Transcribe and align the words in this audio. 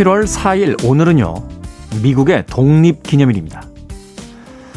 7월 0.00 0.24
4일 0.24 0.82
오늘은요. 0.82 1.34
미국의 2.02 2.46
독립기념일입니다. 2.46 3.62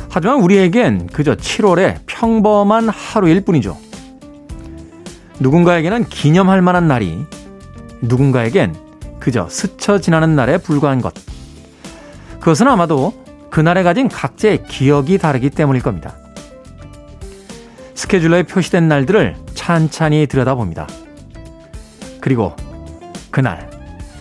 하지만 0.09 0.41
우리에겐 0.41 1.07
그저 1.07 1.35
7월의 1.35 1.99
평범한 2.05 2.89
하루일 2.89 3.45
뿐이죠. 3.45 3.77
누군가에게는 5.39 6.05
기념할 6.09 6.61
만한 6.61 6.89
날이 6.89 7.25
누군가에겐 8.01 8.75
그저 9.19 9.47
스쳐 9.47 9.97
지나는 9.97 10.35
날에 10.35 10.57
불과한 10.57 11.01
것. 11.01 11.13
그것은 12.39 12.67
아마도 12.67 13.13
그날에 13.49 13.81
가진 13.83 14.09
각자의 14.09 14.63
기억이 14.65 15.19
다르기 15.19 15.51
때문일 15.51 15.81
겁니다. 15.81 16.17
스케줄러에 17.95 18.43
표시된 18.43 18.89
날들을 18.89 19.37
찬찬히 19.53 20.27
들여다봅니다. 20.27 20.85
그리고 22.19 22.53
그날, 23.31 23.72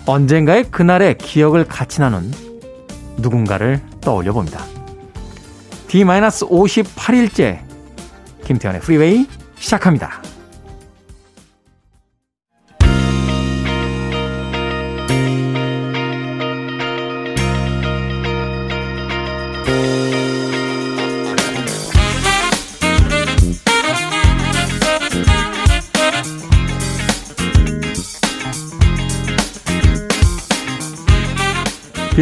언젠가의 0.06 0.64
그날의 0.70 1.18
기억을 1.18 1.64
같이 1.64 2.00
나눈 2.00 2.32
누군가를 3.18 3.80
떠올려 4.00 4.32
봅니다. 4.32 4.64
D-58일째 5.88 7.60
김태현의 8.44 8.80
프리웨이 8.80 9.26
시작합니다. 9.56 10.31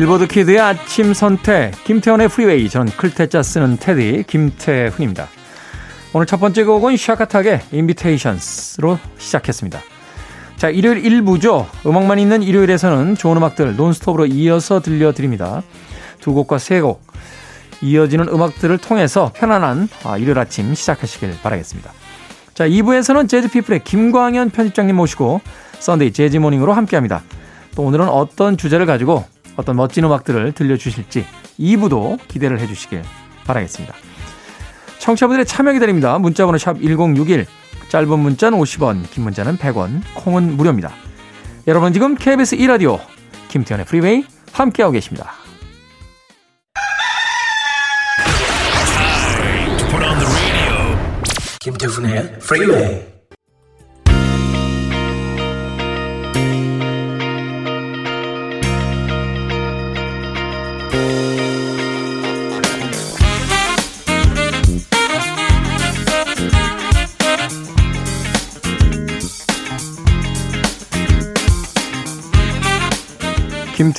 빌보드 0.01 0.29
kid의 0.29 0.59
아침 0.59 1.13
선택, 1.13 1.73
김태훈의 1.85 2.29
프리웨이. 2.29 2.71
저는 2.71 2.91
클 2.97 3.17
태 3.17 3.32
자 3.32 3.43
쓰는 3.43 3.77
태디, 3.77 4.25
김태훈입니다. 4.27 5.29
오늘 6.15 6.25
첫 6.25 6.41
번째 6.41 6.65
곡은 6.65 6.97
샤카탁의 6.97 7.61
Invitations로 7.71 8.99
시작했습니다. 9.19 9.79
자, 10.57 10.71
일요일 10.71 11.03
1부죠. 11.03 11.67
음악만 11.85 12.19
있는 12.19 12.43
일요일에서는 12.43 13.15
좋은 13.17 13.37
음악들 13.37 13.77
논스톱으로 13.77 14.25
이어서 14.25 14.81
들려드립니다. 14.81 15.63
두 16.19 16.33
곡과 16.33 16.57
세 16.57 16.81
곡. 16.81 17.03
이어지는 17.83 18.29
음악들을 18.29 18.79
통해서 18.79 19.33
편안한 19.35 19.91
아, 20.05 20.17
일요일 20.17 20.39
아침 20.39 20.75
시작하시길 20.75 21.41
바라겠습니다. 21.43 21.93
자, 22.55 22.67
2부에서는 22.67 23.29
재즈피플의 23.29 23.85
김광현 23.85 24.49
편집장님 24.49 24.97
모시고 24.97 25.43
Sunday 25.79 26.15
Jazz 26.15 26.30
Morning으로 26.30 26.73
함께합니다. 26.73 27.23
또 27.75 27.83
오늘은 27.83 28.09
어떤 28.09 28.57
주제를 28.57 28.87
가지고 28.87 29.27
어떤 29.61 29.77
멋진 29.77 30.05
음악들을 30.05 30.53
들려주실지 30.53 31.27
2부도 31.59 32.19
기대를 32.29 32.59
해주시길 32.61 33.03
바라겠습니다. 33.45 33.95
청취자분들의 34.99 35.45
참여 35.45 35.73
기다립니다. 35.73 36.19
문자번호 36.19 36.57
샵 36.57 36.81
1061, 36.81 37.47
짧은 37.91 38.19
문자는 38.19 38.59
50원, 38.59 39.11
긴 39.11 39.25
문자는 39.25 39.59
100원, 39.59 40.01
콩은 40.15 40.57
무료입니다. 40.57 40.93
여러분 41.67 41.93
지금 41.93 42.15
KBS 42.15 42.57
2라디오 42.57 42.99
김태훈의 43.49 43.85
프리웨이 43.85 44.25
함께하고 44.53 44.93
계십니다. 44.93 45.33
김태훈의 51.61 52.39
프리웨이 52.39 53.10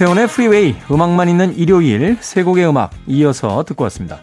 김태훈의 0.02 0.28
프리웨이 0.30 0.76
음악만 0.90 1.30
있는 1.30 1.56
일요일 1.56 2.18
세 2.22 2.42
곡의 2.42 2.68
음악 2.68 2.90
이어서 3.06 3.64
듣고 3.64 3.84
왔습니다. 3.84 4.20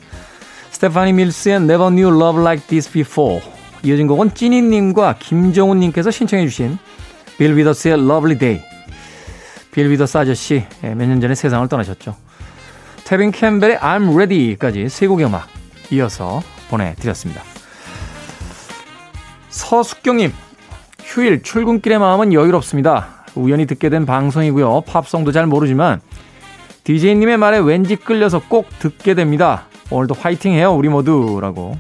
스테파니 0.72 1.12
밀스의 1.12 1.58
Never 1.58 1.90
Knew 1.90 2.20
Love 2.20 2.40
Like 2.40 2.66
This 2.66 2.90
Before 2.90 3.40
이어진 3.84 4.08
곡은 4.08 4.34
찐이님과 4.34 5.18
김정훈님께서 5.20 6.10
신청해 6.10 6.48
주신 6.48 6.78
빌 7.36 7.56
위더스의 7.56 7.94
Lovely 7.94 8.38
Day 8.40 8.60
빌 9.70 9.88
위더스 9.88 10.18
아저씨 10.18 10.64
예, 10.82 10.94
몇년 10.94 11.20
전에 11.20 11.36
세상을 11.36 11.68
떠나셨죠. 11.68 12.16
테빈 13.04 13.30
캠벨의 13.30 13.78
I'm 13.78 14.12
Ready까지 14.12 14.88
세 14.88 15.06
곡의 15.06 15.26
음악 15.26 15.46
이어서 15.92 16.42
보내드렸습니다. 16.70 17.42
서숙경님 19.50 20.32
휴일 21.04 21.44
출근길의 21.44 22.00
마음은 22.00 22.32
여유롭습니다. 22.32 23.17
우연히 23.38 23.66
듣게 23.66 23.88
된 23.88 24.06
방송이고요. 24.06 24.82
팝송도 24.82 25.32
잘 25.32 25.46
모르지만 25.46 26.00
DJ님의 26.84 27.36
말에 27.36 27.58
왠지 27.58 27.96
끌려서 27.96 28.40
꼭 28.48 28.66
듣게 28.78 29.14
됩니다. 29.14 29.66
오늘도 29.90 30.14
화이팅 30.14 30.52
해요, 30.52 30.74
우리 30.74 30.88
모두. 30.88 31.38
라고 31.40 31.76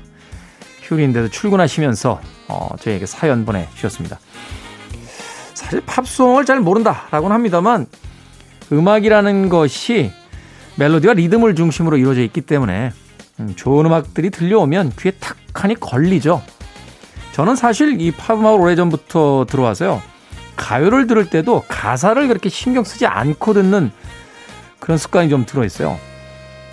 휴일인데도 0.82 1.28
출근하시면서 1.28 2.20
어, 2.48 2.68
저희에게 2.80 3.06
사연 3.06 3.44
보내주셨습니다. 3.44 4.18
사실 5.54 5.80
팝송을 5.84 6.44
잘 6.44 6.60
모른다라고는 6.60 7.34
합니다만 7.34 7.86
음악이라는 8.72 9.48
것이 9.48 10.12
멜로디와 10.76 11.14
리듬을 11.14 11.54
중심으로 11.54 11.96
이루어져 11.96 12.22
있기 12.22 12.42
때문에 12.42 12.92
음, 13.40 13.52
좋은 13.56 13.84
음악들이 13.86 14.30
들려오면 14.30 14.92
귀에 14.98 15.12
탁하니 15.12 15.76
걸리죠. 15.76 16.42
저는 17.32 17.56
사실 17.56 18.00
이 18.00 18.10
팝음악을 18.12 18.60
오래전부터 18.60 19.46
들어와서요. 19.48 20.00
가요를 20.58 21.06
들을 21.06 21.30
때도 21.30 21.64
가사를 21.68 22.28
그렇게 22.28 22.48
신경 22.50 22.84
쓰지 22.84 23.06
않고 23.06 23.54
듣는 23.54 23.90
그런 24.80 24.98
습관이 24.98 25.30
좀 25.30 25.46
들어있어요. 25.46 25.98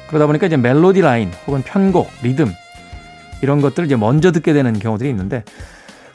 그러다 0.07 0.25
보니까 0.25 0.47
이제 0.47 0.57
멜로디 0.57 1.01
라인 1.01 1.31
혹은 1.47 1.62
편곡, 1.62 2.09
리듬 2.22 2.51
이런 3.41 3.62
것들을 3.62 3.85
이제 3.85 3.96
먼저 3.96 4.31
듣게 4.31 4.53
되는 4.53 4.78
경우들이 4.78 5.09
있는데 5.09 5.44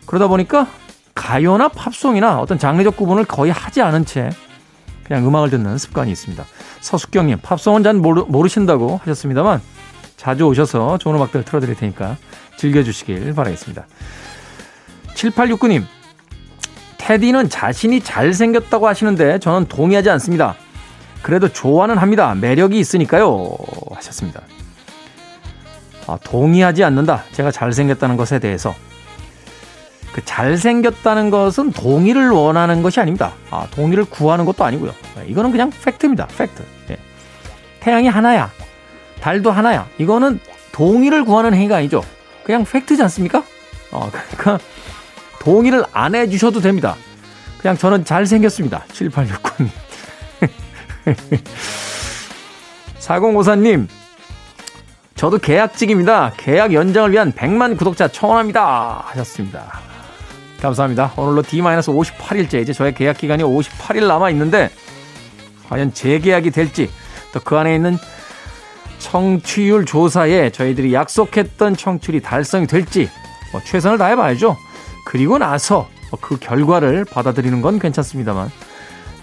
그러다 0.05 0.27
보니까 0.27 0.67
가요나 1.15 1.69
팝송이나 1.69 2.41
어떤 2.41 2.59
장르적 2.59 2.97
구분을 2.97 3.25
거의 3.25 3.53
하지 3.53 3.81
않은 3.83 4.05
채 4.05 4.31
그냥 5.05 5.27
음악을 5.27 5.51
듣는 5.51 5.79
습관이 5.79 6.11
있습니다. 6.11 6.45
서숙경님, 6.81 7.39
팝송은 7.43 7.83
잘 7.83 7.95
모르, 7.95 8.25
모르신다고 8.27 9.01
하셨습니다만 9.03 9.61
자주 10.17 10.45
오셔서 10.45 10.99
좋은 10.99 11.17
음악들 11.17 11.45
틀어드릴 11.45 11.77
테니까 11.77 12.17
즐겨주시길 12.57 13.34
바라겠습니다. 13.34 13.87
7869님, 15.15 15.84
테디는 17.10 17.48
자신이 17.48 18.03
잘생겼다고 18.03 18.86
하시는데 18.86 19.41
저는 19.41 19.66
동의하지 19.66 20.10
않습니다. 20.10 20.54
그래도 21.22 21.48
좋아는 21.48 21.98
합니다. 21.98 22.36
매력이 22.36 22.78
있으니까요. 22.78 23.51
하셨습니다. 23.97 24.42
아, 26.07 26.16
동의하지 26.22 26.84
않는다. 26.84 27.24
제가 27.33 27.51
잘생겼다는 27.51 28.16
것에 28.16 28.39
대해서. 28.39 28.77
그 30.12 30.24
잘생겼다는 30.24 31.30
것은 31.30 31.72
동의를 31.72 32.30
원하는 32.30 32.80
것이 32.80 33.01
아닙니다. 33.01 33.33
아, 33.51 33.66
동의를 33.72 34.04
구하는 34.04 34.45
것도 34.45 34.65
아니고요. 34.65 34.92
이거는 35.27 35.51
그냥 35.51 35.72
팩트입니다. 35.84 36.28
팩트. 36.28 36.63
예. 36.91 36.97
태양이 37.80 38.06
하나야. 38.06 38.53
달도 39.21 39.51
하나야. 39.51 39.89
이거는 39.98 40.39
동의를 40.71 41.24
구하는 41.24 41.54
행위가 41.54 41.78
아니죠. 41.78 42.04
그냥 42.45 42.65
팩트지 42.65 43.03
않습니까? 43.03 43.42
어, 43.91 44.09
그러니까 44.13 44.65
동의를 45.41 45.84
안 45.92 46.15
해주셔도 46.15 46.60
됩니다. 46.60 46.95
그냥 47.60 47.77
저는 47.77 48.04
잘생겼습니다. 48.04 48.84
7869님. 48.92 49.69
4054님, 52.98 53.89
저도 55.16 55.39
계약직입니다. 55.39 56.33
계약 56.37 56.72
연장을 56.72 57.10
위한 57.13 57.33
100만 57.33 57.77
구독자 57.77 58.07
청원합니다. 58.09 59.04
하셨습니다. 59.09 59.81
감사합니다. 60.63 61.13
오늘로 61.16 61.42
D-58일째, 61.42 62.63
이제 62.63 62.72
저의 62.72 62.95
계약 62.95 63.19
기간이 63.19 63.42
58일 63.42 64.07
남아 64.07 64.31
있는데, 64.31 64.71
과연 65.69 65.92
재계약이 65.95 66.51
될지, 66.51 66.91
또 67.33 67.41
그 67.42 67.57
안에 67.57 67.75
있는 67.75 67.97
청취율 68.98 69.87
조사에 69.87 70.51
저희들이 70.51 70.92
약속했던 70.92 71.77
청취율이 71.77 72.21
달성이 72.21 72.66
될지, 72.66 73.09
뭐 73.53 73.60
최선을 73.65 73.97
다해봐야죠. 73.98 74.57
그리고 75.05 75.39
나서 75.39 75.89
그 76.21 76.39
결과를 76.39 77.05
받아들이는 77.05 77.63
건 77.63 77.79
괜찮습니다만 77.79 78.51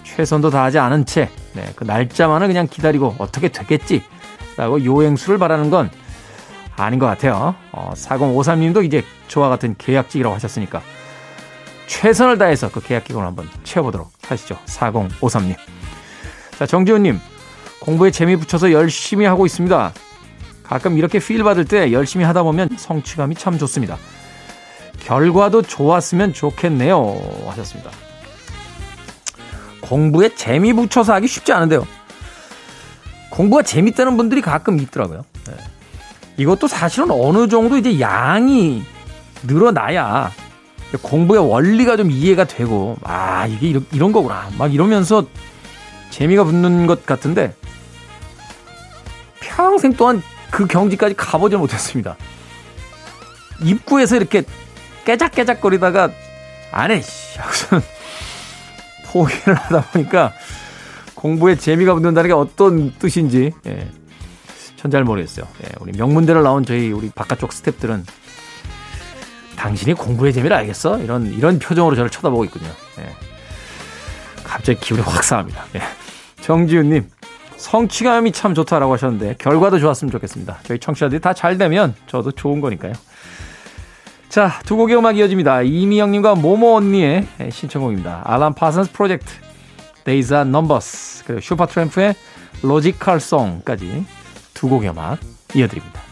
최선도 0.04 0.50
다하지 0.50 0.78
않은 0.78 1.04
채, 1.04 1.30
네, 1.52 1.64
그 1.76 1.84
날짜만을 1.84 2.46
그냥 2.46 2.66
기다리고 2.68 3.14
어떻게 3.18 3.48
되겠지? 3.48 4.02
라고 4.56 4.84
요행수를 4.84 5.38
바라는 5.38 5.70
건 5.70 5.90
아닌 6.76 6.98
것 6.98 7.06
같아요. 7.06 7.54
어, 7.72 7.92
4053님도 7.94 8.84
이제 8.84 9.04
저와 9.28 9.48
같은 9.48 9.74
계약직이라고 9.78 10.34
하셨으니까 10.34 10.82
최선을 11.86 12.38
다해서 12.38 12.70
그 12.70 12.80
계약 12.80 13.04
기간을 13.04 13.26
한번 13.26 13.48
채워보도록 13.64 14.10
하시죠. 14.26 14.58
4053님. 14.66 15.56
자, 16.58 16.66
정지훈님. 16.66 17.18
공부에 17.80 18.10
재미 18.10 18.36
붙여서 18.36 18.72
열심히 18.72 19.24
하고 19.24 19.46
있습니다. 19.46 19.92
가끔 20.62 20.98
이렇게 20.98 21.18
필 21.18 21.42
받을 21.42 21.64
때 21.64 21.92
열심히 21.92 22.24
하다 22.24 22.42
보면 22.42 22.70
성취감이 22.76 23.34
참 23.36 23.56
좋습니다. 23.58 23.96
결과도 25.00 25.62
좋았으면 25.62 26.32
좋겠네요. 26.32 27.44
하셨습니다. 27.48 27.90
공부에 29.80 30.34
재미 30.34 30.72
붙여서 30.72 31.14
하기 31.14 31.26
쉽지 31.26 31.52
않은데요. 31.52 31.86
공부가 33.30 33.62
재밌다는 33.62 34.16
분들이 34.16 34.40
가끔 34.40 34.78
있더라고요. 34.80 35.24
네. 35.46 35.54
이것도 36.36 36.68
사실은 36.68 37.10
어느 37.10 37.48
정도 37.48 37.76
이제 37.76 38.00
양이 38.00 38.82
늘어나야 39.44 40.30
공부의 41.02 41.46
원리가 41.48 41.96
좀 41.96 42.10
이해가 42.10 42.44
되고, 42.44 42.96
아, 43.02 43.46
이게 43.46 43.68
이런, 43.68 43.86
이런 43.92 44.12
거구나. 44.12 44.48
막 44.56 44.72
이러면서 44.72 45.26
재미가 46.10 46.44
붙는 46.44 46.86
것 46.86 47.04
같은데, 47.04 47.54
평생 49.40 49.92
동안 49.92 50.22
그 50.50 50.66
경지까지 50.66 51.14
가보지 51.14 51.56
못했습니다. 51.56 52.16
입구에서 53.62 54.16
이렇게 54.16 54.44
깨작깨작거리다가, 55.08 56.10
안 56.70 56.90
해, 56.90 57.00
씨. 57.00 57.38
하고서 57.38 57.80
포기를 59.06 59.54
하다 59.54 59.80
보니까 59.92 60.34
공부에 61.14 61.56
재미가 61.56 61.94
붙는다는 61.94 62.28
게 62.28 62.34
어떤 62.34 62.92
뜻인지, 62.98 63.52
예. 63.66 63.88
전잘 64.76 65.04
모르겠어요. 65.04 65.46
예, 65.64 65.70
우리 65.80 65.92
명문대를 65.92 66.42
나온 66.42 66.62
저희 66.64 66.92
우리 66.92 67.08
바깥쪽 67.10 67.50
스탭들은 67.50 68.04
당신이 69.56 69.94
공부의 69.94 70.32
재미를 70.34 70.56
알겠어? 70.58 70.98
이런, 70.98 71.26
이런 71.32 71.58
표정으로 71.58 71.96
저를 71.96 72.10
쳐다보고 72.10 72.44
있군요. 72.44 72.68
예. 73.00 73.10
갑자기 74.44 74.78
기분이 74.78 75.02
확 75.02 75.24
상합니다. 75.24 75.64
예. 75.76 75.80
정지훈님, 76.42 77.08
성취감이 77.56 78.32
참 78.32 78.54
좋다라고 78.54 78.92
하셨는데, 78.92 79.36
결과도 79.38 79.78
좋았으면 79.80 80.12
좋겠습니다. 80.12 80.58
저희 80.64 80.78
청취자들이 80.78 81.20
다 81.20 81.32
잘 81.32 81.56
되면 81.56 81.94
저도 82.06 82.30
좋은 82.32 82.60
거니까요. 82.60 82.92
자, 84.28 84.60
두 84.66 84.76
곡의 84.76 84.96
음악 84.96 85.16
이어집니다. 85.16 85.62
이미영님과 85.62 86.34
모모 86.34 86.76
언니의 86.76 87.26
신청곡입니다. 87.50 88.22
알란 88.24 88.54
파슨스 88.54 88.92
프로젝트, 88.92 89.32
Days 90.04 90.32
are 90.32 90.46
Numbers, 90.46 91.24
그리고 91.26 91.40
슈퍼트램프의 91.40 92.14
Logical 92.62 93.20
Song까지 93.20 94.04
두 94.54 94.68
곡의 94.68 94.90
음악 94.90 95.18
이어드립니다. 95.54 96.02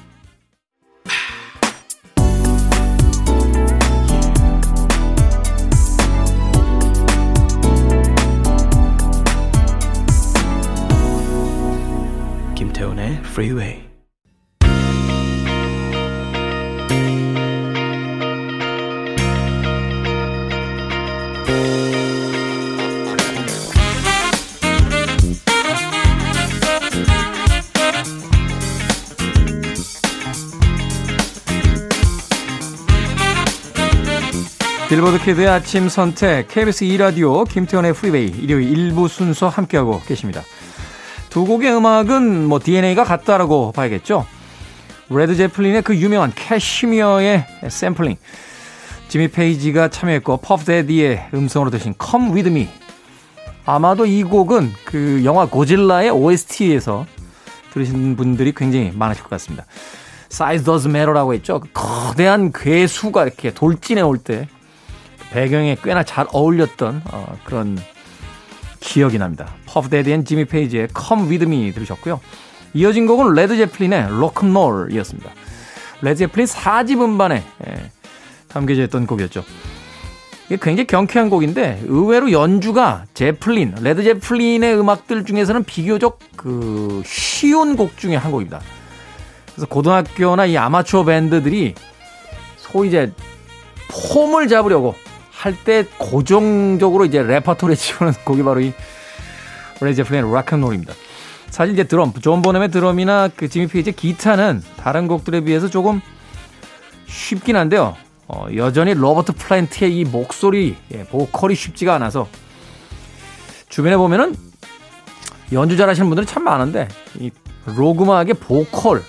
김태훈의 12.56 13.20
Freeway. 13.24 13.95
빌보드 34.88 35.18
키드의 35.18 35.48
아침 35.48 35.88
선택 35.88 36.46
KBS 36.46 36.84
2라디오 36.84 37.48
김태원의 37.48 37.92
프리웨이 37.92 38.28
일요일 38.28 38.72
1부 38.72 39.08
순서 39.08 39.48
함께하고 39.48 40.00
계십니다. 40.06 40.42
두 41.28 41.44
곡의 41.44 41.74
음악은 41.74 42.46
뭐 42.46 42.60
DNA가 42.60 43.02
같다라고 43.02 43.72
봐야겠죠. 43.72 44.24
레드 45.10 45.34
제플린의 45.34 45.82
그 45.82 45.96
유명한 45.96 46.32
Kashmir의 46.32 47.46
샘플링 47.68 48.16
지미 49.08 49.26
페이지가 49.26 49.88
참여했고 49.88 50.36
퍼프 50.36 50.64
대디의 50.64 51.30
음성으로 51.34 51.70
들으신 51.70 51.94
Come 52.00 52.30
With 52.30 52.50
Me 52.50 52.68
아마도 53.64 54.06
이 54.06 54.22
곡은 54.22 54.72
그 54.84 55.22
영화 55.24 55.46
고질라의 55.46 56.10
OST에서 56.10 57.06
들으신 57.72 58.14
분들이 58.14 58.52
굉장히 58.54 58.92
많으실 58.94 59.24
것 59.24 59.30
같습니다. 59.30 59.66
Size 60.30 60.64
Does 60.64 60.86
Matter라고 60.86 61.34
했죠. 61.34 61.58
그 61.58 61.68
거대한 61.72 62.52
괴수가 62.52 63.24
이렇게 63.24 63.52
돌진해 63.52 64.02
올 64.02 64.18
때 64.18 64.48
배경에 65.30 65.76
꽤나 65.82 66.02
잘 66.02 66.26
어울렸던 66.32 67.02
어, 67.12 67.36
그런 67.44 67.78
기억이 68.80 69.18
납니다. 69.18 69.54
퍼프대디 69.66 70.12
and 70.12 70.24
지미 70.24 70.44
페이지의 70.44 70.88
Come 70.96 71.28
With 71.28 71.44
Me 71.44 71.72
들으셨고요. 71.72 72.20
이어진 72.74 73.06
곡은 73.06 73.34
레드 73.34 73.56
제플린의 73.56 74.08
로큰롤이었습니다. 74.10 75.30
레드 76.02 76.18
제플린 76.18 76.46
4집 76.46 77.02
음반에 77.02 77.42
예, 77.66 77.90
담겨져 78.48 78.82
있던 78.84 79.06
곡이었죠. 79.06 79.44
이게 80.46 80.58
굉장히 80.60 80.86
경쾌한 80.86 81.28
곡인데 81.28 81.82
의외로 81.86 82.30
연주가 82.30 83.04
제플린, 83.14 83.74
레드 83.80 84.04
제플린의 84.04 84.78
음악들 84.78 85.24
중에서는 85.24 85.64
비교적 85.64 86.20
그 86.36 87.02
쉬운 87.04 87.76
곡 87.76 87.96
중에 87.96 88.14
한 88.14 88.30
곡입니다. 88.30 88.60
그래서 89.52 89.66
고등학교나 89.66 90.46
이 90.46 90.56
아마추어 90.56 91.04
밴드들이 91.04 91.74
소위 92.58 92.88
이제 92.88 93.10
폼을 94.12 94.48
잡으려고 94.48 94.94
할 95.46 95.54
때 95.64 95.84
고정적으로 95.96 97.04
이제 97.04 97.22
레퍼토리에 97.22 97.76
채우는 97.78 98.14
곡이 98.24 98.42
바로 98.42 98.60
이 98.60 98.72
레제플린의 99.80 100.32
Rock 100.32 100.46
and 100.46 100.56
Roll입니다. 100.56 100.92
사실 101.50 101.74
이제 101.74 101.84
드럼, 101.84 102.12
존 102.20 102.42
보넴의 102.42 102.70
드럼이나 102.70 103.28
그 103.34 103.48
지미 103.48 103.68
페이지의 103.68 103.94
기타는 103.94 104.62
다른 104.76 105.06
곡들에 105.06 105.42
비해서 105.42 105.68
조금 105.68 106.00
쉽긴 107.06 107.54
한데요. 107.56 107.96
어, 108.26 108.48
여전히 108.56 108.92
로버트 108.92 109.34
플랜트의 109.34 109.96
이 109.96 110.04
목소리, 110.04 110.76
예, 110.92 111.04
보컬이 111.04 111.54
쉽지가 111.54 111.94
않아서 111.94 112.26
주변에 113.68 113.96
보면은 113.96 114.34
연주 115.52 115.76
잘하시는 115.76 116.08
분들이 116.08 116.26
참 116.26 116.42
많은데 116.42 116.88
이 117.20 117.30
로그마하게 117.66 118.32
보컬, 118.32 119.04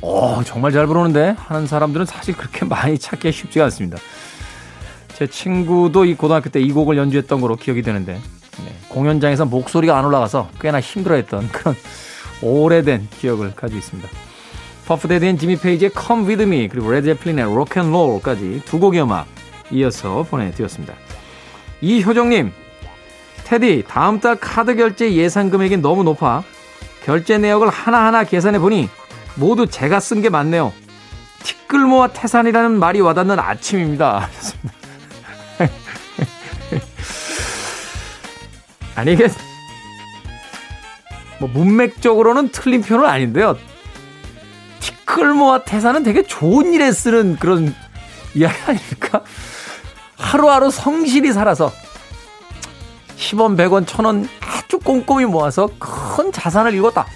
어 0.00 0.42
정말 0.44 0.70
잘 0.70 0.86
부르는데 0.86 1.34
하는 1.36 1.66
사람들은 1.66 2.06
사실 2.06 2.36
그렇게 2.36 2.64
많이 2.66 2.96
찾기가 2.96 3.32
쉽지가 3.32 3.64
않습니다. 3.64 3.98
제 5.16 5.26
친구도 5.26 6.04
이 6.04 6.14
고등학교 6.14 6.50
때 6.50 6.60
이 6.60 6.72
곡을 6.72 6.96
연주했던 6.96 7.40
거로 7.40 7.56
기억이 7.56 7.82
되는데 7.82 8.14
네, 8.64 8.76
공연장에서 8.88 9.44
목소리가 9.44 9.98
안 9.98 10.04
올라가서 10.04 10.50
꽤나 10.60 10.80
힘들어했던 10.80 11.48
그런 11.52 11.74
오래된 12.42 13.08
기억을 13.18 13.54
가지고 13.54 13.78
있습니다. 13.78 14.08
퍼프대디 14.86 15.27
and 15.27 15.38
지미 15.38 15.56
페이지의 15.56 15.90
Come 15.98 16.26
With 16.26 16.42
Me 16.42 16.68
그리고 16.68 16.90
레드 16.90 17.06
제플린의 17.06 17.44
Rock 17.46 17.82
and 17.82 17.96
Roll까지 17.96 18.62
두 18.64 18.78
곡의 18.78 19.02
음악 19.02 19.26
이어서 19.70 20.22
보내드렸습니다. 20.22 20.94
이효정님 21.80 22.52
테디 23.44 23.84
다음 23.88 24.20
달 24.20 24.36
카드 24.36 24.74
결제 24.76 25.12
예상 25.14 25.50
금액이 25.50 25.78
너무 25.78 26.02
높아 26.04 26.42
결제 27.04 27.38
내역을 27.38 27.68
하나하나 27.68 28.24
계산해 28.24 28.58
보니 28.58 28.88
모두 29.36 29.66
제가 29.66 30.00
쓴게 30.00 30.30
많네요. 30.30 30.72
티끌모아 31.42 32.08
태산이라는 32.08 32.78
말이 32.78 33.00
와닿는 33.00 33.38
아침입니다. 33.38 34.28
아니 38.96 39.12
이게 39.12 39.28
뭐 41.38 41.48
문맥적으로는 41.52 42.48
틀린 42.50 42.82
표현은 42.82 43.08
아닌데요. 43.08 43.56
티끌모아 44.80 45.64
태산은 45.64 46.02
되게 46.02 46.22
좋은 46.22 46.72
일에 46.72 46.90
쓰는 46.92 47.36
그런 47.36 47.74
이야기 48.34 48.56
아닙니까? 48.66 49.22
하루하루 50.16 50.70
성실히 50.70 51.32
살아서 51.32 51.70
10원, 53.18 53.56
100원, 53.56 53.86
1000원 53.86 54.28
아주 54.40 54.78
꼼꼼히 54.78 55.26
모아서 55.26 55.68
큰 55.78 56.32
자산을 56.32 56.74
이뤘다. 56.74 57.06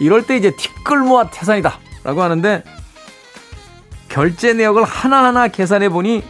이럴 0.00 0.26
때 0.26 0.36
이제 0.36 0.54
티끌모아 0.56 1.30
태산이다. 1.30 1.78
라고 2.02 2.22
하는데 2.22 2.64
결제 4.08 4.54
내역을 4.54 4.84
하나하나 4.84 5.48
계산해 5.48 5.90
보니 5.90 6.22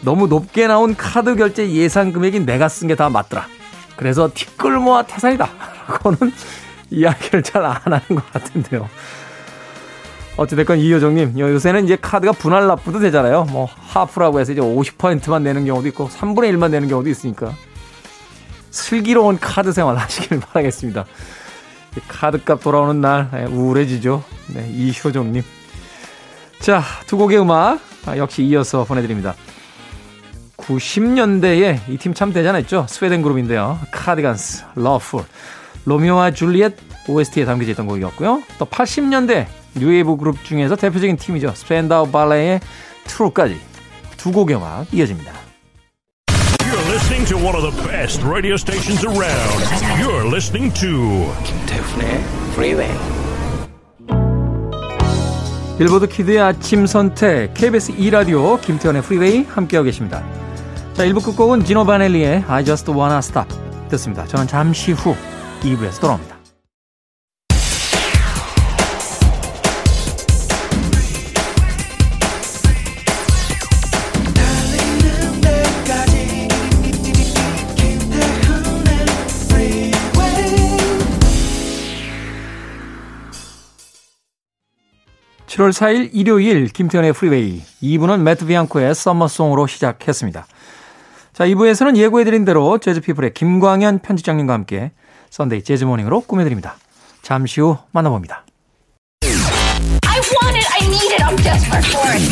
너무 0.00 0.26
높게 0.26 0.66
나온 0.66 0.96
카드 0.96 1.36
결제 1.36 1.70
예상 1.70 2.12
금액이 2.12 2.40
내가 2.40 2.68
쓴 2.68 2.88
게 2.88 2.94
다 2.96 3.08
맞더라. 3.08 3.46
그래서 3.98 4.30
티끌모아 4.32 5.02
태산이다. 5.02 5.50
라고는 5.90 6.32
이야기를 6.90 7.42
잘 7.42 7.64
안 7.66 7.76
하는 7.84 8.00
것 8.08 8.32
같은데요. 8.32 8.88
어찌됐건 10.36 10.78
이효정님, 10.78 11.36
요새는 11.36 11.84
이제 11.84 11.96
카드가 12.00 12.30
분할 12.32 12.68
납부도 12.68 13.00
되잖아요. 13.00 13.44
뭐, 13.50 13.66
하프라고 13.66 14.38
해서 14.38 14.52
이제 14.52 14.60
50%만 14.60 15.42
내는 15.42 15.64
경우도 15.66 15.88
있고, 15.88 16.08
3분의 16.08 16.52
1만 16.52 16.70
내는 16.70 16.86
경우도 16.88 17.10
있으니까. 17.10 17.52
슬기로운 18.70 19.38
카드 19.40 19.72
생활 19.72 19.96
하시길 19.96 20.38
바라겠습니다. 20.38 21.06
카드값 22.06 22.62
돌아오는 22.62 23.00
날 23.00 23.28
예, 23.34 23.44
우울해지죠. 23.52 24.22
네, 24.54 24.68
이효정님. 24.70 25.42
자, 26.60 26.82
두 27.08 27.16
곡의 27.16 27.40
음악 27.40 27.80
아, 28.06 28.16
역시 28.16 28.44
이어서 28.44 28.84
보내드립니다. 28.84 29.34
90년대에 30.68 31.78
이 31.88 31.96
팀 31.98 32.12
참 32.14 32.32
대단했죠. 32.32 32.86
스웨덴 32.88 33.22
그룹인데요. 33.22 33.78
카디건스, 33.90 34.64
Lovefool, 34.74 35.22
로미오와 35.86 36.32
줄리엣 36.32 36.76
OST에 37.08 37.46
담겨져 37.46 37.70
있던 37.72 37.86
곡이었고요. 37.86 38.42
또 38.58 38.66
80년대 38.66 39.46
뉴웨이브 39.76 40.16
그룹 40.18 40.44
중에서 40.44 40.76
대표적인 40.76 41.16
팀이죠. 41.16 41.52
스펜다우 41.54 42.10
발레의 42.10 42.60
True까지 43.04 43.58
두 44.18 44.30
곡의 44.32 44.56
음악 44.56 44.92
이어집니다. 44.92 45.32
You're 46.60 46.90
listening 46.90 47.26
to 47.28 47.38
one 47.38 47.56
of 47.56 47.62
the 47.62 47.88
best 47.88 48.22
radio 48.26 48.54
stations 48.54 49.06
around. 49.06 49.64
You're 50.02 50.26
listening 50.28 50.74
to 50.80 51.32
김태훈의 51.44 52.20
Freeway. 52.52 52.92
빌보드 55.78 56.08
Kid의 56.08 56.40
아침 56.40 56.86
선택 56.86 57.54
KBS 57.54 57.92
2라디오 57.96 58.60
김태훈의 58.60 59.00
Freeway 59.02 59.44
함께하고 59.48 59.84
계십니다. 59.84 60.24
자, 60.98 61.04
1부 61.04 61.24
끝곡은 61.24 61.64
지노 61.64 61.84
바넬리의 61.84 62.46
I 62.48 62.64
Just 62.64 62.90
Wanna 62.90 63.18
Stop 63.18 63.54
듣습니다. 63.88 64.26
저는 64.26 64.48
잠시 64.48 64.90
후 64.90 65.14
2부에서 65.60 66.00
돌아옵니다. 66.00 66.36
(7월 85.46 85.70
4일) 85.70 86.10
일요일 86.12 86.66
김태훈의 86.66 87.12
Freeway 87.12 87.62
2부는 87.82 88.22
매트 88.22 88.46
비앙코의 88.46 88.96
Summer 88.96 89.27
Song으로 89.27 89.68
시작했습니다. 89.68 90.46
자, 91.38 91.46
2부에서는 91.46 91.96
예고해드린 91.96 92.44
대로 92.44 92.78
재즈피플의 92.78 93.32
김광현 93.32 94.00
편집장님과 94.00 94.52
함께 94.52 94.90
Sunday 95.30 95.62
재즈 95.62 95.83
Morning으로 95.83 96.22
꾸며드립니다. 96.22 96.74
잠시 97.22 97.60
후 97.60 97.76
만나봅니다. 97.92 98.44
I 99.22 100.18
want 100.18 100.58
it, 100.58 100.66
I 100.72 100.84
need 100.88 101.14
it, 101.14 101.22
I'm 101.22 101.36
desperate 101.36 101.86
for 101.86 102.10
it. 102.10 102.26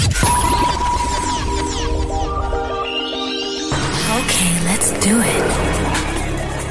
Okay, 4.18 4.50
let's 4.66 4.90
do 4.98 5.22
it. 5.22 5.44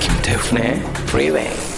김태훈의 0.02 0.82
Freeway. 1.08 1.75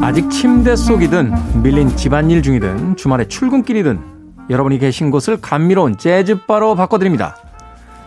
아직 0.00 0.30
침대 0.30 0.76
속이든 0.76 1.62
밀린 1.62 1.96
집안일 1.96 2.42
중이든 2.42 2.96
주말에 2.96 3.26
출근길이든 3.26 4.00
여러분이 4.50 4.78
계신 4.78 5.10
곳을 5.10 5.40
감미로운 5.40 5.96
재즈바로 5.96 6.74
바꿔드립니다. 6.74 7.36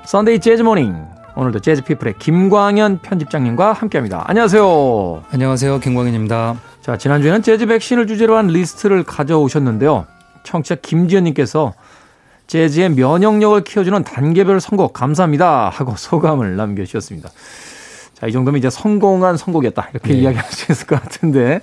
Sunday 0.06 0.40
재즈 0.40 0.62
Morning 0.62 0.96
오늘도 1.36 1.60
재즈피플의 1.60 2.16
김광현 2.20 3.00
편집장님과 3.02 3.74
함께합니다. 3.74 4.24
안녕하세요. 4.28 5.24
안녕하세요. 5.32 5.80
김광현입니다. 5.80 6.56
자 6.82 6.98
지난주에는 6.98 7.42
재즈 7.42 7.66
백신을 7.66 8.08
주제로 8.08 8.38
한 8.38 8.48
리스트를 8.48 9.04
가져오셨는데요. 9.04 10.06
청취자 10.44 10.76
김지연님께서 10.82 11.74
재즈의 12.48 12.92
면역력을 12.92 13.64
키워주는 13.64 14.04
단계별 14.04 14.62
선곡 14.62 14.94
감사합니다 14.94 15.70
하고 15.70 15.96
소감을 15.98 16.56
남겨주셨습니다. 16.56 17.30
자, 18.20 18.26
이 18.26 18.32
정도면 18.32 18.58
이제 18.58 18.70
성공한 18.70 19.38
선곡이었다. 19.38 19.90
이렇게 19.92 20.14
네. 20.14 20.20
이야기할 20.22 20.52
수 20.52 20.72
있을 20.72 20.88
것 20.88 21.02
같은데 21.02 21.62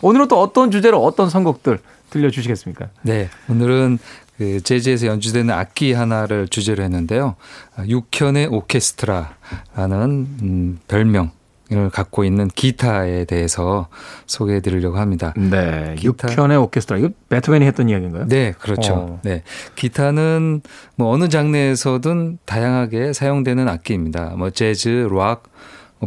오늘은 0.00 0.26
또 0.26 0.40
어떤 0.40 0.70
주제로 0.72 1.02
어떤 1.04 1.30
선곡들 1.30 1.78
들려주시겠습니까? 2.10 2.88
네. 3.02 3.28
오늘은 3.48 3.98
그 4.36 4.60
재즈에서 4.60 5.06
연주되는 5.06 5.54
악기 5.54 5.92
하나를 5.92 6.48
주제로 6.48 6.82
했는데요. 6.82 7.36
육현의 7.86 8.48
오케스트라라는 8.48 10.26
음, 10.42 10.80
별명. 10.88 11.30
을 11.70 11.88
갖고 11.88 12.22
있는 12.22 12.48
기타에 12.48 13.24
대해서 13.24 13.88
소개해 14.26 14.60
드리려고 14.60 14.98
합니다. 14.98 15.32
네. 15.38 15.94
기타. 15.96 16.28
6현의 16.28 16.62
오케스트라. 16.62 16.98
이거 16.98 17.08
베토벤이 17.30 17.64
했던 17.64 17.88
이야기인가요? 17.88 18.28
네, 18.28 18.52
그렇죠. 18.58 18.92
어. 18.92 19.20
네. 19.22 19.42
기타는 19.74 20.60
뭐 20.96 21.08
어느 21.08 21.30
장르에서든 21.30 22.40
다양하게 22.44 23.14
사용되는 23.14 23.68
악기입니다. 23.68 24.34
뭐 24.36 24.50
재즈, 24.50 25.08
락, 25.10 25.14
뭐 25.14 25.40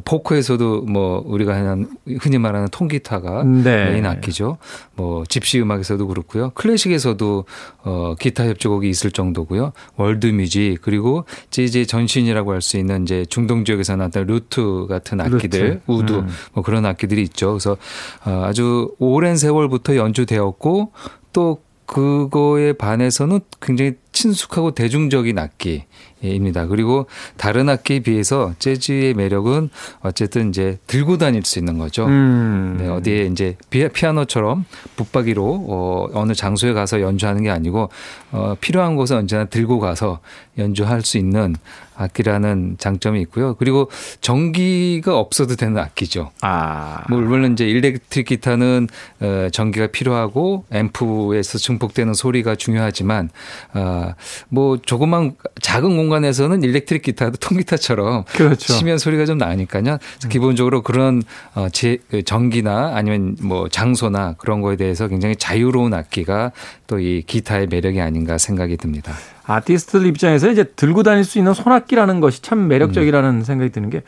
포크에서도 0.04 0.82
뭐 0.82 1.24
우리가 1.26 1.78
흔히 2.20 2.38
말하는 2.38 2.68
통기타가 2.70 3.44
네. 3.44 3.92
메인 3.92 4.06
악기죠. 4.06 4.58
뭐 4.96 5.24
집시 5.30 5.62
음악에서도 5.62 6.06
그렇고요. 6.08 6.50
클래식에서도 6.56 7.46
어 7.84 8.16
기타 8.20 8.46
협주곡이 8.46 8.90
있을 8.90 9.12
정도고요. 9.12 9.72
월드 9.96 10.28
뮤직 10.28 10.80
그리고 10.82 11.26
재즈의 11.50 11.88
전신이라고 11.88 12.52
할 12.52 12.62
수 12.62 12.78
있는 12.78 13.04
이제 13.04 13.26
중동 13.30 13.64
지역에서 13.64 13.96
나타난 13.96 14.28
루트 14.28 14.88
같은 14.90 15.22
악기들, 15.22 15.68
루트. 15.70 15.82
우드 15.88 16.14
음. 16.14 16.28
뭐 16.54 16.64
그런 16.64 16.86
악기들이 16.86 17.22
있죠. 17.24 17.52
그래서 17.52 17.78
어 18.26 18.44
아주 18.46 18.94
오랜 18.98 19.38
세월부터 19.38 19.96
연주되었고 19.96 20.92
또 21.32 21.60
그거에 21.86 22.74
반해서는 22.74 23.42
굉장히 23.62 23.94
친숙하고 24.16 24.72
대중적인 24.72 25.38
악기. 25.38 25.84
입니다. 26.22 26.66
그리고 26.66 27.08
다른 27.38 27.70
악기에 27.70 28.00
비해서 28.00 28.54
재즈의 28.60 29.14
매력은 29.14 29.70
어쨌든 30.00 30.50
이제 30.50 30.80
들고 30.88 31.18
다닐 31.18 31.44
수 31.46 31.60
있는 31.60 31.78
거죠. 31.78 32.06
음. 32.06 32.78
네, 32.80 32.88
어디에 32.88 33.26
이제 33.26 33.58
피아노처럼 33.70 34.66
붙박이로 34.96 35.66
어, 35.68 36.08
어느 36.14 36.34
장소에 36.34 36.74
가서 36.74 37.02
연주하는 37.02 37.44
게 37.44 37.50
아니고 37.50 37.90
어, 38.32 38.56
필요한 38.60 38.96
곳에 38.96 39.16
언제나 39.16 39.46
들고 39.46 39.80
가서 39.80 40.20
연주할 40.58 41.02
수 41.02 41.18
있는 41.18 41.56
악기라는 41.98 42.76
장점이 42.78 43.22
있고요. 43.22 43.56
그리고 43.56 43.90
전기가 44.22 45.18
없어도 45.18 45.56
되는 45.56 45.78
악기죠. 45.78 46.32
아. 46.42 47.04
뭐 47.10 47.20
물론 47.20 47.54
이제 47.54 47.66
일렉트릭 47.68 48.28
기타는 48.28 48.88
어, 49.22 49.48
전기가 49.52 49.88
필요하고 49.88 50.66
앰프에서 50.72 51.58
증폭되는 51.58 52.14
소리가 52.14 52.56
중요하지만 52.56 53.30
어, 53.74 54.05
뭐 54.50 54.78
조그만 54.78 55.36
작은 55.62 55.96
공간에서는 55.96 56.62
일렉트릭 56.64 57.04
기타도 57.04 57.38
통기타처럼 57.38 58.26
그렇죠. 58.26 58.74
치면 58.74 58.98
소리가 58.98 59.26
좀 59.26 59.38
나니까요. 59.38 59.94
음. 59.94 60.30
기본적으로 60.30 60.82
그런 60.82 61.24
어, 61.54 61.70
제, 61.72 62.00
그 62.10 62.24
전기나 62.24 62.92
아니면 62.96 63.38
뭐 63.42 63.70
장소나 63.70 64.34
그런 64.38 64.62
거에 64.62 64.76
대해서 64.76 65.08
굉장히 65.08 65.38
자유로운 65.38 65.94
악기가 65.94 66.52
또 66.88 67.06
이 67.06 67.22
기타의 67.26 67.68
매력이 67.68 68.02
아닌가 68.02 68.38
생각이 68.38 68.78
듭니다. 68.78 69.14
아티스트들 69.46 70.08
입장에서 70.08 70.50
이제 70.50 70.64
들고 70.64 71.04
다닐 71.04 71.24
수 71.24 71.38
있는 71.38 71.54
손악기라는 71.54 72.20
것이 72.20 72.42
참 72.42 72.68
매력적이라는 72.68 73.30
음. 73.30 73.44
생각이 73.44 73.72
드는 73.72 73.90
게 73.92 74.02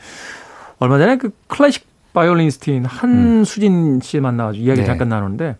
얼마 0.78 0.98
전에 0.98 1.16
그 1.16 1.30
클래식 1.46 1.86
바이올리니스트인 2.12 2.84
한수진 2.84 3.96
음. 3.96 4.00
씨 4.00 4.18
만나가지고 4.18 4.64
이야기 4.64 4.80
네. 4.80 4.86
잠깐 4.86 5.08
나누는데 5.08 5.56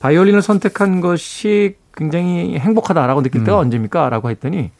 바이올린을 0.00 0.42
선택한 0.42 1.00
것이 1.00 1.76
굉장히 2.00 2.58
행복하다라고 2.58 3.22
느낄 3.22 3.44
때가 3.44 3.58
음. 3.58 3.66
언제입니까? 3.66 4.08
라고 4.08 4.30
했더니 4.30 4.70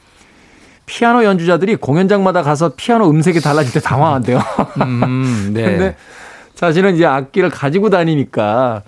피아노 0.87 1.23
연주자들이 1.23 1.77
공연장마다 1.77 2.43
가서 2.43 2.73
피아노 2.75 3.11
음색이 3.11 3.41
달라질 3.43 3.75
때 3.75 3.81
당황한대요. 3.81 4.39
음, 4.81 5.51
네. 5.53 5.63
근데 5.65 5.97
사실은 6.55 6.95
이제 6.95 7.05
악기를 7.05 7.51
가지고 7.51 7.91
다니니까 7.91 8.83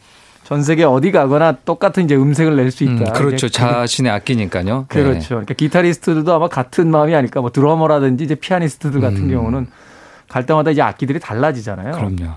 전 0.44 0.62
세계 0.62 0.82
어디 0.84 1.12
가거나 1.12 1.52
똑같은 1.66 2.04
이제 2.04 2.16
음색을 2.16 2.56
낼 2.56 2.70
수 2.70 2.84
있다. 2.84 3.04
음, 3.04 3.12
그렇죠. 3.12 3.50
자신의 3.50 4.10
악기니까요. 4.10 4.86
그렇죠. 4.88 5.18
네. 5.20 5.28
그러니까 5.28 5.54
기타리스트들도 5.54 6.32
아마 6.32 6.48
같은 6.48 6.90
마음이 6.90 7.14
아닐까. 7.14 7.42
뭐 7.42 7.50
드러머라든지 7.50 8.24
이제 8.24 8.34
피아니스트들 8.34 9.00
같은 9.02 9.24
음. 9.24 9.30
경우는 9.30 9.66
갈 10.28 10.46
때마다 10.46 10.70
이제 10.70 10.80
악기들이 10.80 11.20
달라지잖아요. 11.20 11.92
그럼요. 11.92 12.32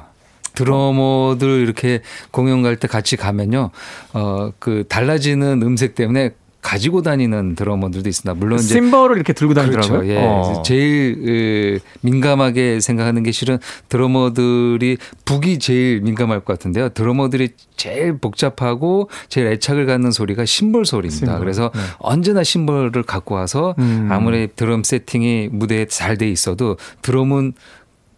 드러머들 0.56 1.62
이렇게 1.62 2.02
공연 2.32 2.62
갈 2.62 2.76
때 2.78 2.88
같이 2.88 3.16
가면요. 3.16 3.72
어, 4.14 4.52
그 4.60 4.84
달라지는 4.90 5.62
음색 5.62 5.96
때문에 5.96 6.32
가지고 6.62 7.04
다니는 7.04 7.54
드러머들도 7.54 8.10
있습니다. 8.10 8.34
물론 8.40 8.58
이제 8.58 8.74
심벌을 8.74 9.18
이렇게 9.18 9.34
들고 9.34 9.54
다니더라고요. 9.54 10.00
그렇죠. 10.00 10.12
예. 10.12 10.18
어. 10.18 10.64
제일 10.66 11.80
민감하게 12.02 12.80
생각하는 12.80 13.22
게 13.22 13.32
실은 13.32 13.60
드러머들이 13.88 14.98
북이 15.26 15.60
제일 15.60 16.02
민감할 16.02 16.40
것 16.40 16.54
같은데요. 16.54 16.90
드러머들이 16.90 17.50
제일 17.78 18.18
복잡하고 18.18 19.12
제일 19.30 19.46
애착을 19.48 19.86
갖는 19.86 20.10
소리가 20.10 20.46
심벌 20.46 20.86
소리입니다. 20.86 21.26
심벌. 21.28 21.40
그래서 21.40 21.70
네. 21.76 21.82
언제나 22.00 22.44
심벌을 22.44 23.04
갖고 23.04 23.36
와서 23.36 23.76
음. 23.78 24.08
아무리 24.12 24.48
드럼 24.56 24.84
세팅이 24.84 25.50
무대에 25.52 25.86
잘 25.86 26.18
돼 26.18 26.28
있어도 26.30 26.78
드럼은 27.04 27.54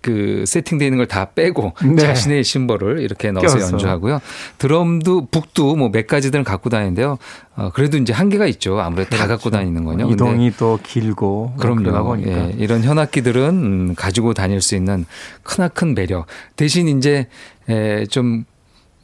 그 0.02 0.44
세팅되어 0.46 0.86
있는 0.88 0.98
걸 0.98 1.08
다 1.08 1.32
빼고 1.32 1.74
네. 1.84 1.96
자신의 2.02 2.44
심벌을 2.44 3.00
이렇게 3.02 3.32
넣어서 3.32 3.58
껴서. 3.58 3.72
연주하고요. 3.74 4.20
드럼도 4.58 5.28
북도 5.32 5.76
뭐 5.76 5.90
몇 5.90 6.06
가지들은 6.08 6.44
갖고 6.44 6.70
다니는데요. 6.70 7.18
어, 7.56 7.72
그래도 7.74 7.98
이제 7.98 8.14
한계가 8.14 8.46
있죠. 8.48 8.80
아무래도 8.80 9.16
다 9.18 9.26
갖고 9.28 9.50
다니는 9.50 9.84
그렇죠. 9.86 10.12
이동이 10.12 10.52
또 10.58 10.80
길고 10.84 11.54
그러다 11.58 11.82
그럼요. 11.82 12.04
보니까 12.10 12.32
예, 12.50 12.56
이런 12.58 12.84
현악기들은 12.84 13.42
음, 13.50 13.96
가지고 13.96 14.34
다닐 14.34 14.62
수 14.62 14.76
있는 14.76 15.06
크나큰 15.44 15.96
매력. 15.96 16.28
대신 16.56 16.88
이제 16.88 17.28
에, 17.70 18.06
좀 18.06 18.46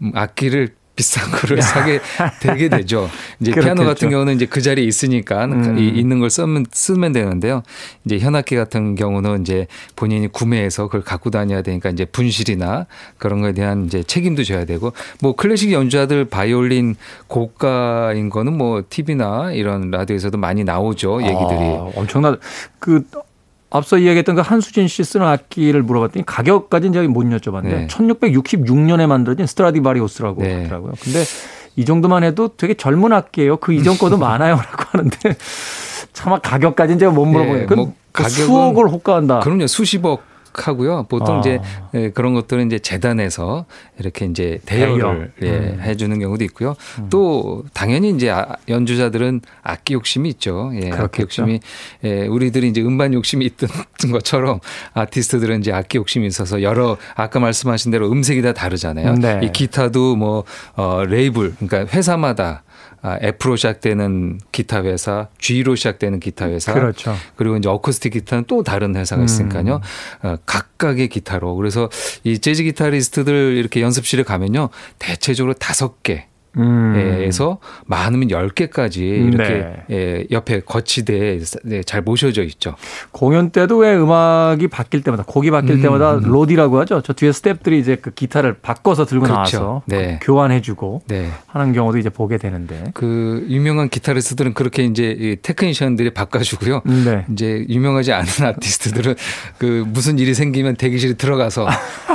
음, 0.02 0.12
악기를 0.14 0.76
비싼 0.96 1.32
거를 1.32 1.62
사게 1.62 2.00
되게 2.40 2.70
되죠. 2.70 3.10
이제 3.40 3.52
피아노 3.52 3.82
그렇겠죠. 3.82 3.86
같은 3.86 4.10
경우는 4.10 4.36
이제 4.36 4.46
그 4.46 4.62
자리에 4.62 4.86
있으니까 4.86 5.46
음. 5.46 5.78
이 5.80 5.88
있는 5.88 6.20
걸 6.20 6.30
쓰면 6.30 6.68
쓰면 6.72 7.14
되는데요. 7.14 7.64
이제 8.06 8.20
현악기 8.20 8.56
같은 8.56 8.96
경우는 8.96 9.42
이제 9.42 9.68
본인이 9.96 10.28
구매해서 10.28 10.86
그걸 10.86 11.02
갖고 11.02 11.32
다녀야 11.32 11.62
되니까 11.62 11.90
이제 11.90 12.06
분실이나 12.06 12.86
그런 13.18 13.42
거에 13.42 13.54
대한 13.54 13.86
이제 13.86 14.04
책임도 14.04 14.44
져야 14.44 14.66
되고 14.66 14.94
뭐 15.22 15.36
클래식 15.36 15.72
연주자들 15.72 16.26
바이올린 16.26 16.96
고가인 17.28 18.30
거는 18.30 18.56
뭐 18.58 18.84
TV나 18.88 19.52
이런 19.54 19.90
라디오에서도 19.90 20.38
많이 20.38 20.64
나오죠. 20.64 21.22
얘기들이. 21.24 21.60
아, 21.60 21.92
엄청나 21.96 22.38
그 22.80 23.04
앞서 23.74 23.98
이야기했던 23.98 24.36
그 24.36 24.42
한수진 24.42 24.88
씨 24.88 25.04
쓰는 25.04 25.26
악기를 25.26 25.82
물어봤더니 25.82 26.26
가격까지는 26.28 26.94
제가 26.94 27.08
못 27.08 27.24
여쭤봤는데 27.26 27.64
네. 27.64 27.88
1666년에 27.88 29.08
만들어진 29.08 29.48
스트라디바리우스라고 29.48 30.44
네. 30.44 30.62
하더라고요. 30.64 30.94
근데 31.02 31.24
이 31.76 31.84
정도만 31.84 32.24
해도 32.24 32.50
되게 32.56 32.76
젊은 32.76 33.12
악기예요. 33.12 33.58
그 33.58 33.74
이전 33.74 33.98
거도 33.98 34.18
많아요라고 34.20 34.84
하는데 34.92 35.36
차마 36.14 36.38
가격까지는 36.38 37.00
제가 37.00 37.12
못 37.12 37.26
물어보네요. 37.26 37.60
네, 37.62 37.66
그뭐 37.66 37.94
가격은 38.14 38.46
수억을 38.46 38.90
호가한다. 38.90 39.40
그럼요. 39.40 39.66
수십억 39.66 40.22
하고요. 40.56 41.06
보통 41.10 41.38
아. 41.38 41.40
이제 41.40 41.60
예, 41.94 42.10
그런 42.12 42.34
것들은 42.34 42.68
이제 42.68 42.80
재단에서 42.80 43.66
이렇게 44.00 44.26
이제 44.26 44.60
대여를 44.66 45.32
대여. 45.40 45.52
예, 45.54 45.58
음. 45.58 45.80
해주는 45.82 46.20
경우도 46.20 46.44
있고요. 46.46 46.76
또 47.10 47.64
당연히 47.74 48.10
이제 48.12 48.30
아- 48.30 48.56
연주자들은 48.68 49.42
악기 49.64 49.94
욕심이 49.94 50.30
있죠. 50.30 50.72
예, 50.74 50.88
악기 50.88 50.92
그렇겠죠. 50.92 51.24
욕심이 51.24 51.60
예, 52.04 52.28
우리들이 52.28 52.68
이제 52.70 52.82
음반 52.82 53.14
욕심이 53.14 53.46
있던 53.46 53.70
것처럼 54.12 54.60
아티스트들은 54.94 55.60
이제 55.60 55.72
악기 55.72 55.98
욕심이 55.98 56.28
있어서 56.28 56.62
여러 56.62 56.98
아까 57.16 57.40
말씀하신 57.40 57.92
대로 57.92 58.12
음색이 58.12 58.42
다 58.42 58.54
다르잖아요. 58.54 59.14
네. 59.16 59.40
이 59.44 59.52
기타도 59.52 60.16
뭐 60.16 60.44
어, 60.76 61.04
레이블 61.06 61.56
그러니까 61.60 61.94
회사마다 61.96 62.64
아, 63.04 63.18
F로 63.22 63.58
시작되는 63.58 64.40
기타 64.54 64.82
회사, 64.84 65.28
G로 65.38 65.76
시작되는 65.76 66.22
기타 66.22 66.48
회사, 66.48 66.74
그렇죠. 66.74 67.14
그리고 67.36 67.58
이제 67.58 67.68
어쿠스틱 67.68 68.14
기타는 68.14 68.46
또 68.48 68.64
다른 68.64 68.96
회사가 68.96 69.24
있으니까요. 69.26 69.82
어, 70.24 70.36
각각의 70.46 71.10
기타로. 71.10 71.56
그래서 71.56 71.90
이 72.24 72.40
재즈 72.40 72.64
기타리스트들 72.64 73.58
이렇게 73.58 73.82
연습실에 73.82 74.24
가면요. 74.24 74.70
대체적으로 75.00 75.54
다섯 75.54 76.02
개. 76.02 76.28
음. 76.58 76.94
에서 76.96 77.58
많으면 77.86 78.30
열개까지 78.30 79.06
이렇게 79.06 79.54
네. 79.54 79.84
예, 79.92 80.28
옆에 80.32 80.62
거치대에 80.62 81.40
네, 81.64 81.84
잘 81.84 82.02
모셔져 82.02 82.44
있죠. 82.44 82.76
공연 83.12 83.50
때도 83.50 83.78
왜 83.78 83.96
음악이 83.96 84.68
바뀔 84.68 85.02
때마다 85.02 85.24
곡이 85.26 85.52
바뀔 85.52 85.76
음, 85.76 85.82
때마다 85.82 86.16
음. 86.16 86.24
로디라고 86.24 86.80
하죠. 86.82 87.02
저 87.02 87.14
뒤에 87.14 87.32
스탭들이 87.32 87.80
이제 87.80 87.96
그 87.96 88.12
기타를 88.12 88.56
바꿔서 88.62 89.06
들고 89.06 89.26
그렇죠. 89.26 89.58
나와서 89.58 89.82
네. 89.86 90.20
교환해 90.22 90.62
주고 90.62 91.02
네. 91.08 91.30
하는 91.48 91.74
경우도 91.74 91.98
이제 91.98 92.10
보게 92.10 92.38
되는데. 92.38 92.84
그 92.94 93.46
유명한 93.50 93.90
기타리스트들은 93.90 94.54
그렇게 94.54 94.84
이제 94.84 95.16
이 95.18 95.38
테크니션들이 95.42 96.14
바꿔 96.14 96.40
주고요. 96.40 96.82
네. 96.86 97.26
이제 97.32 97.66
유명하지 97.70 98.12
않은 98.14 98.28
아티스트들은 98.56 99.16
그 99.58 99.84
무슨 99.88 100.20
일이 100.20 100.34
생기면 100.34 100.76
대기실에 100.76 101.14
들어가서 101.14 101.68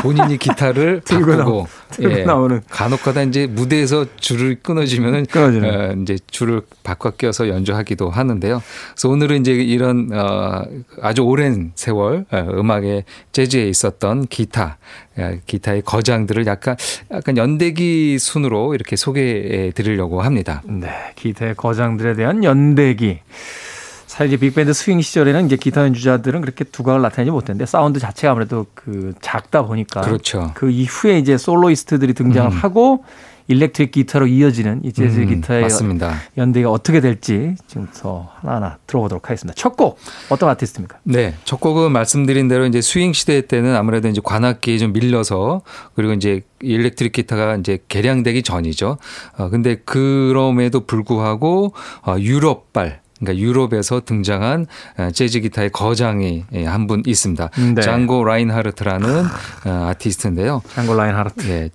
본인이 0.02 0.38
기타를 0.38 1.02
들고 1.06 1.36
바꾸고 1.36 1.66
예. 2.00 2.08
들고 2.08 2.26
나오는. 2.26 2.60
간혹가다 2.68 3.22
이제 3.22 3.46
무대에서 3.46 4.06
줄을 4.28 4.56
끊어지면은 4.62 5.24
끊어지는. 5.24 5.68
어, 5.70 6.02
이제 6.02 6.18
줄을 6.30 6.60
바꿔 6.82 7.10
껴서 7.12 7.48
연주하기도 7.48 8.10
하는데요. 8.10 8.62
그래서 8.92 9.08
오늘은 9.08 9.40
이제 9.40 9.52
이런 9.52 10.10
어 10.12 10.64
아주 11.00 11.22
오랜 11.22 11.72
세월 11.74 12.26
어, 12.30 12.46
음악의 12.52 13.04
재즈에 13.32 13.66
있었던 13.68 14.26
기타 14.26 14.76
어, 15.16 15.38
기타의 15.46 15.80
거장들을 15.82 16.46
약간 16.46 16.76
약간 17.10 17.38
연대기 17.38 18.18
순으로 18.18 18.74
이렇게 18.74 18.96
소개해 18.96 19.70
드리려고 19.70 20.20
합니다. 20.20 20.62
네, 20.66 20.90
기타의 21.16 21.54
거장들에 21.54 22.14
대한 22.14 22.44
연대기. 22.44 23.20
사실 24.06 24.26
이제 24.26 24.36
빅밴드 24.36 24.74
스윙 24.74 25.00
시절에는 25.00 25.46
이제 25.46 25.56
기타 25.56 25.82
연주자들은 25.84 26.42
그렇게 26.42 26.64
두각을 26.64 27.00
나타내지 27.00 27.30
못했는데 27.30 27.64
사운드 27.64 27.98
자체가 27.98 28.32
아무래도 28.32 28.66
그 28.74 29.14
작다 29.22 29.62
보니까 29.62 30.02
그렇죠. 30.02 30.50
그 30.54 30.70
이후에 30.70 31.18
이제 31.18 31.38
soloist들이 31.38 32.12
등장을 32.14 32.50
음. 32.50 32.56
하고 32.56 33.04
일렉트릭 33.48 33.90
기타로 33.92 34.26
이어지는 34.26 34.82
이 34.84 34.92
재즈 34.92 35.20
음, 35.20 35.26
기타의 35.26 35.62
맞습니다. 35.62 36.14
연대가 36.36 36.70
어떻게 36.70 37.00
될지 37.00 37.54
지금부터 37.66 38.28
하나하나 38.40 38.76
들어보도록 38.86 39.24
하겠습니다. 39.30 39.54
첫 39.54 39.74
곡 39.76 39.98
어떤 40.28 40.48
아티스트입니까? 40.50 40.98
네, 41.04 41.34
첫 41.44 41.58
곡은 41.60 41.92
말씀드린 41.92 42.48
대로 42.48 42.66
이제 42.66 42.80
스윙 42.80 43.12
시대 43.12 43.40
때는 43.46 43.74
아무래도 43.74 44.08
이제 44.08 44.20
관악기에 44.22 44.78
좀 44.78 44.92
밀려서 44.92 45.62
그리고 45.94 46.12
이제 46.12 46.42
일렉트릭 46.60 47.12
기타가 47.12 47.56
이제 47.56 47.78
개량되기 47.88 48.42
전이죠. 48.42 48.98
어 49.38 49.48
근데 49.50 49.76
그럼에도 49.76 50.80
불구하고 50.86 51.72
어 52.06 52.16
유럽발 52.18 53.00
그러니까 53.20 53.42
유럽에서 53.42 54.00
등장한 54.04 54.66
어, 54.98 55.10
재즈 55.10 55.40
기타의 55.40 55.70
거장이 55.70 56.44
예, 56.52 56.64
한분 56.66 57.02
있습니다. 57.06 57.50
네. 57.74 57.82
장고 57.82 58.24
라인하르트라는 58.24 59.24
어, 59.66 59.86
아티스트인데요. 59.90 60.62
장고 60.74 60.94
라인 60.94 61.14
하르트. 61.16 61.48
예, 61.48 61.70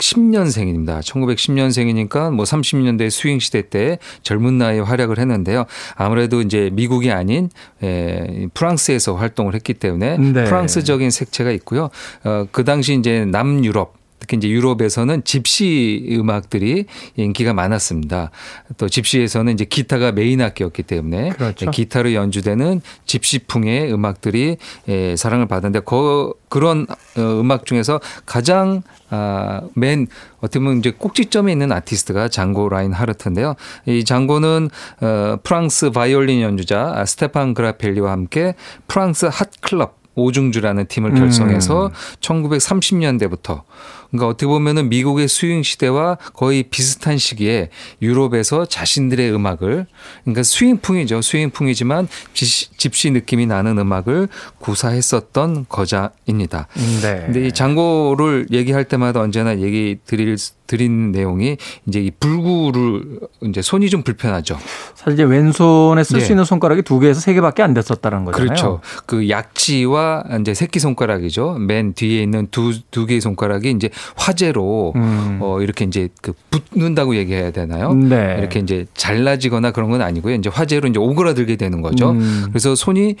1910년생입니다. 0.00 1.00
1910년생이니까 1.00 2.32
뭐 2.32 2.44
30년대 2.44 3.10
스윙 3.10 3.38
시대 3.38 3.68
때 3.68 3.98
젊은 4.22 4.58
나이에 4.58 4.80
활약을 4.80 5.18
했는데요. 5.18 5.66
아무래도 5.94 6.40
이제 6.40 6.70
미국이 6.72 7.10
아닌 7.10 7.50
에, 7.82 8.48
프랑스에서 8.54 9.14
활동을 9.14 9.54
했기 9.54 9.74
때문에 9.74 10.18
네. 10.18 10.44
프랑스적인 10.44 11.10
색채가 11.10 11.50
있고요. 11.52 11.90
어, 12.24 12.46
그 12.50 12.64
당시 12.64 12.94
이제 12.94 13.24
남유럽 13.24 13.99
특히 14.20 14.36
이제 14.36 14.48
유럽에서는 14.48 15.24
집시 15.24 16.06
음악들이 16.12 16.84
인기가 17.16 17.52
많았습니다. 17.52 18.30
또 18.76 18.88
집시에서는 18.88 19.52
이제 19.52 19.64
기타가 19.64 20.12
메인 20.12 20.40
악기였기 20.40 20.84
때문에 20.84 21.30
그렇죠. 21.30 21.70
기타로 21.70 22.12
연주되는 22.12 22.80
집시풍의 23.06 23.92
음악들이 23.92 24.58
예, 24.88 25.16
사랑을 25.16 25.48
받았는데 25.48 25.80
그, 25.80 26.32
그런 26.48 26.86
어, 27.16 27.20
음악 27.20 27.64
중에서 27.64 28.00
가장 28.26 28.82
아, 29.08 29.62
맨 29.74 30.06
어떻게 30.38 30.60
보면 30.60 30.78
이제 30.78 30.92
꼭지점에 30.92 31.50
있는 31.50 31.72
아티스트가 31.72 32.28
장고 32.28 32.68
라인하르트인데요. 32.68 33.54
이 33.86 34.04
장고는 34.04 34.70
어, 35.00 35.36
프랑스 35.42 35.90
바이올린 35.90 36.42
연주자 36.42 36.92
아, 36.94 37.04
스테판 37.04 37.54
그라펠리와 37.54 38.12
함께 38.12 38.54
프랑스 38.86 39.28
핫클럽 39.32 40.00
오중주라는 40.14 40.86
팀을 40.86 41.14
결성해서 41.14 41.86
음. 41.86 41.92
1930년대부터 42.20 43.62
그러니까 44.10 44.28
어떻게 44.28 44.46
보면은 44.46 44.88
미국의 44.88 45.28
스윙 45.28 45.62
시대와 45.62 46.16
거의 46.34 46.64
비슷한 46.64 47.18
시기에 47.18 47.70
유럽에서 48.02 48.66
자신들의 48.66 49.32
음악을 49.32 49.86
그러니까 50.24 50.42
스윙풍이죠. 50.42 51.22
스윙풍이지만 51.22 52.08
집시, 52.32 53.10
느낌이 53.10 53.46
나는 53.46 53.78
음악을 53.78 54.28
구사했었던 54.58 55.66
거자입니다. 55.68 56.68
네. 57.02 57.22
근데 57.26 57.46
이 57.46 57.52
장고를 57.52 58.46
얘기할 58.50 58.84
때마다 58.84 59.20
언제나 59.20 59.58
얘기 59.60 59.98
드릴 60.04 60.36
드린 60.66 61.10
내용이 61.10 61.56
이제 61.88 62.00
이 62.00 62.12
불구를 62.12 63.18
이제 63.42 63.60
손이 63.60 63.90
좀 63.90 64.04
불편하죠. 64.04 64.56
사실 64.94 65.14
이제 65.14 65.24
왼손에 65.24 66.04
쓸수 66.04 66.26
예. 66.26 66.30
있는 66.30 66.44
손가락이 66.44 66.82
두 66.82 67.00
개에서 67.00 67.18
세 67.20 67.34
개밖에 67.34 67.64
안 67.64 67.74
됐었다는 67.74 68.24
거잖아요. 68.24 68.46
그렇죠. 68.46 68.80
그 69.04 69.28
약지와 69.28 70.22
이제 70.40 70.54
새끼 70.54 70.78
손가락이죠. 70.78 71.54
맨 71.54 71.92
뒤에 71.92 72.22
있는 72.22 72.46
두 72.52 72.72
두 72.92 73.06
개의 73.06 73.20
손가락이 73.20 73.70
이제 73.70 73.90
화재로 74.16 74.92
음. 74.96 75.38
어 75.40 75.60
이렇게 75.60 75.84
이제 75.84 76.08
그 76.22 76.32
붙는다고 76.50 77.16
얘기해야 77.16 77.50
되나요? 77.50 77.92
네. 77.94 78.36
이렇게 78.38 78.60
이제 78.60 78.86
잘라지거나 78.94 79.70
그런 79.72 79.90
건 79.90 80.02
아니고요. 80.02 80.34
이제 80.34 80.48
화재로 80.50 80.88
이제 80.88 80.98
오그라들게 80.98 81.56
되는 81.56 81.80
거죠. 81.82 82.10
음. 82.10 82.46
그래서 82.50 82.74
손이 82.74 83.16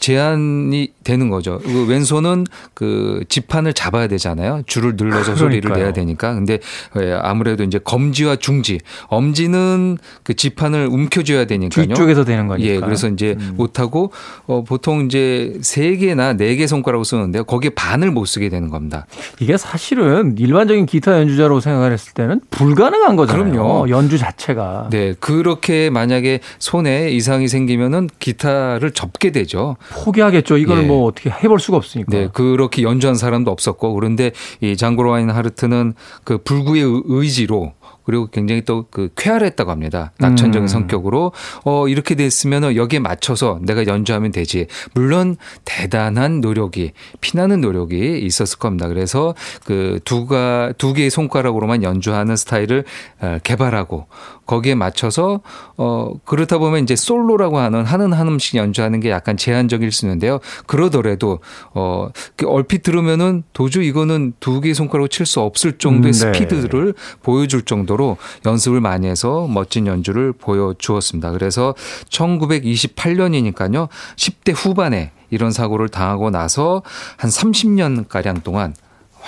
제한이 0.00 0.92
되는 1.04 1.30
거죠. 1.30 1.58
그 1.64 1.86
왼손은 1.86 2.44
그 2.74 3.22
지판을 3.28 3.72
잡아야 3.72 4.08
되잖아요. 4.08 4.62
줄을 4.66 4.94
눌러서 4.96 5.36
소리를 5.36 5.60
그러니까요. 5.62 5.84
내야 5.84 5.92
되니까. 5.92 6.34
근데 6.34 6.58
예, 7.00 7.12
아무래도 7.20 7.64
이제 7.64 7.78
검지와 7.78 8.36
중지, 8.36 8.78
엄지는 9.08 9.98
그 10.22 10.34
지판을 10.34 10.86
움켜줘야 10.90 11.44
되니까요. 11.46 11.86
뒤쪽에서 11.86 12.24
되는 12.24 12.46
거니까. 12.48 12.68
예, 12.68 12.80
그래서 12.80 13.08
이제 13.08 13.36
음. 13.38 13.54
못하고 13.56 14.12
어, 14.46 14.64
보통 14.64 15.04
이제 15.06 15.54
세 15.62 15.96
개나 15.96 16.32
네 16.34 16.58
개 16.58 16.66
손가락을 16.66 17.04
쓰는데요. 17.04 17.44
거기에 17.44 17.70
반을 17.70 18.10
못 18.10 18.24
쓰게 18.24 18.48
되는 18.48 18.68
겁니다. 18.68 19.06
이게 19.38 19.56
사실은 19.56 20.17
사실은 20.18 20.36
일반적인 20.36 20.86
기타 20.86 21.12
연주자로 21.20 21.60
생각을 21.60 21.92
했을 21.92 22.12
때는 22.12 22.40
불가능한 22.50 23.14
거잖아요. 23.16 23.50
그럼요. 23.52 23.88
연주 23.88 24.18
자체가. 24.18 24.88
네, 24.90 25.14
그렇게 25.20 25.90
만약에 25.90 26.40
손에 26.58 27.10
이상이 27.10 27.46
생기면은 27.48 28.08
기타를 28.18 28.90
접게 28.92 29.30
되죠. 29.30 29.76
포기하겠죠. 30.04 30.56
이걸 30.58 30.82
예. 30.82 30.86
뭐 30.86 31.06
어떻게 31.06 31.30
해볼 31.30 31.60
수가 31.60 31.76
없으니까. 31.76 32.10
네, 32.10 32.28
그렇게 32.32 32.82
연주한 32.82 33.14
사람도 33.14 33.50
없었고 33.50 33.94
그런데 33.94 34.32
이 34.60 34.76
장고로 34.76 35.10
와인 35.10 35.30
하르트는 35.30 35.94
그 36.24 36.38
불구의 36.38 36.82
의- 36.82 37.02
의지로 37.06 37.72
그리고 38.08 38.26
굉장히 38.26 38.62
또 38.64 38.88
그 38.90 39.10
쾌활했다고 39.16 39.70
합니다. 39.70 40.12
낙천적인 40.18 40.64
음. 40.64 40.68
성격으로 40.68 41.32
어 41.64 41.88
이렇게 41.88 42.14
됐으면 42.14 42.74
여기에 42.74 43.00
맞춰서 43.00 43.60
내가 43.62 43.86
연주하면 43.86 44.30
되지. 44.32 44.66
물론 44.94 45.36
대단한 45.64 46.40
노력이 46.40 46.92
피나는 47.20 47.60
노력이 47.60 48.18
있었을 48.22 48.58
겁니다. 48.58 48.88
그래서 48.88 49.34
그 49.64 50.00
두가 50.04 50.72
두 50.78 50.92
개의 50.94 51.10
손가락으로만 51.10 51.82
연주하는 51.82 52.36
스타일을 52.36 52.84
어, 53.20 53.38
개발하고 53.42 54.06
거기에 54.48 54.74
맞춰서 54.74 55.40
어 55.76 56.12
그렇다 56.24 56.58
보면 56.58 56.82
이제 56.82 56.96
솔로라고 56.96 57.58
하는 57.58 57.84
하는 57.84 58.12
한 58.14 58.26
음씩 58.26 58.56
연주하는 58.56 58.98
게 58.98 59.10
약간 59.10 59.36
제한적일 59.36 59.92
수 59.92 60.06
있는데요. 60.06 60.40
그러더라도 60.66 61.40
어그 61.74 62.46
얼핏 62.48 62.82
들으면은 62.82 63.44
도저히 63.52 63.86
이거는 63.88 64.32
두 64.40 64.60
개의 64.60 64.74
손가락으로 64.74 65.06
칠 65.06 65.28
수 65.28 65.40
없을 65.40 65.76
정도의 65.76 66.12
음, 66.12 66.12
네. 66.12 66.18
스피드를 66.18 66.94
보여줄 67.22 67.62
정도로 67.62 68.16
연습을 68.46 68.80
많이 68.80 69.06
해서 69.06 69.46
멋진 69.46 69.86
연주를 69.86 70.32
보여주었습니다. 70.32 71.32
그래서 71.32 71.74
1928년이니까요. 72.08 73.88
10대 74.16 74.54
후반에 74.56 75.12
이런 75.28 75.50
사고를 75.50 75.90
당하고 75.90 76.30
나서 76.30 76.82
한 77.18 77.28
30년 77.28 78.08
가량 78.08 78.40
동안 78.40 78.74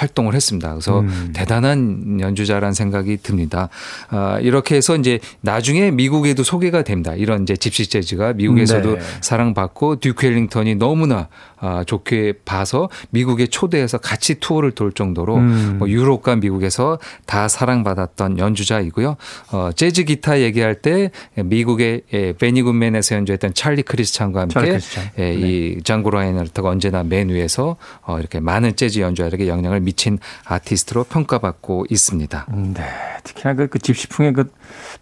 활동을 0.00 0.34
했습니다. 0.34 0.70
그래서 0.70 1.00
음. 1.00 1.30
대단한 1.34 2.18
연주자라는 2.20 2.72
생각이 2.72 3.18
듭니다. 3.18 3.68
아, 4.08 4.38
이렇게 4.40 4.76
해서 4.76 4.96
이제 4.96 5.20
나중에 5.42 5.90
미국에도 5.90 6.42
소개가 6.42 6.82
됩니다. 6.82 7.14
이런 7.14 7.42
이제 7.42 7.54
집시 7.56 7.86
재즈가 7.86 8.32
미국에서도 8.32 8.94
네. 8.94 9.00
사랑받고 9.20 9.96
듀크 9.96 10.26
헬링턴이 10.26 10.76
너무나 10.76 11.28
아, 11.58 11.84
좋게 11.84 12.34
봐서 12.46 12.88
미국에 13.10 13.46
초대해서 13.46 13.98
같이 13.98 14.40
투어를 14.40 14.70
돌 14.70 14.92
정도로 14.92 15.36
음. 15.36 15.76
뭐 15.78 15.88
유럽과 15.90 16.36
미국에서 16.36 16.98
다 17.26 17.48
사랑받았던 17.48 18.38
연주자이고요. 18.38 19.16
어, 19.52 19.70
재즈 19.76 20.04
기타 20.04 20.40
얘기할 20.40 20.76
때 20.76 21.10
미국의 21.34 22.02
예, 22.14 22.32
베니 22.32 22.62
굿맨에서 22.62 23.16
연주했던 23.16 23.52
찰리 23.52 23.82
크리스찬과 23.82 24.46
찰리 24.48 24.70
함께 24.70 24.70
크리스찬. 24.72 25.10
예, 25.18 25.22
네. 25.22 25.34
이 25.34 25.82
장고 25.82 26.10
라인하르트가 26.10 26.70
언제나 26.70 27.02
맨 27.02 27.28
위에서 27.28 27.76
어, 28.06 28.18
이렇게 28.18 28.40
많은 28.40 28.76
재즈 28.76 29.00
연주자에게 29.00 29.46
영향을 29.46 29.80
미친 29.90 30.18
아티스트로 30.44 31.04
평가받고 31.04 31.86
있습니다. 31.90 32.46
음, 32.52 32.74
네. 32.74 32.84
특히나 33.24 33.54
그, 33.54 33.66
그 33.66 33.78
집시풍의 33.78 34.32
그 34.32 34.52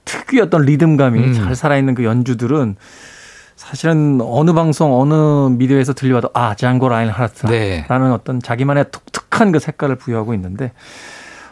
특유의 0.05 0.42
어떤 0.42 0.62
리듬감이 0.62 1.18
음. 1.18 1.35
잘 1.35 1.55
살아있는 1.55 1.94
그 1.94 2.05
연주들은 2.05 2.77
사실은 3.57 4.20
어느 4.22 4.53
방송, 4.53 4.98
어느 4.98 5.48
미디어에서 5.51 5.92
들려와도 5.92 6.31
아, 6.33 6.55
장고 6.55 6.88
라인 6.88 7.09
하르트라는 7.09 8.09
네. 8.09 8.14
어떤 8.14 8.40
자기만의 8.40 8.87
독특한 8.92 9.53
그 9.53 9.59
색깔을 9.59 9.96
부여하고 9.96 10.33
있는데 10.35 10.72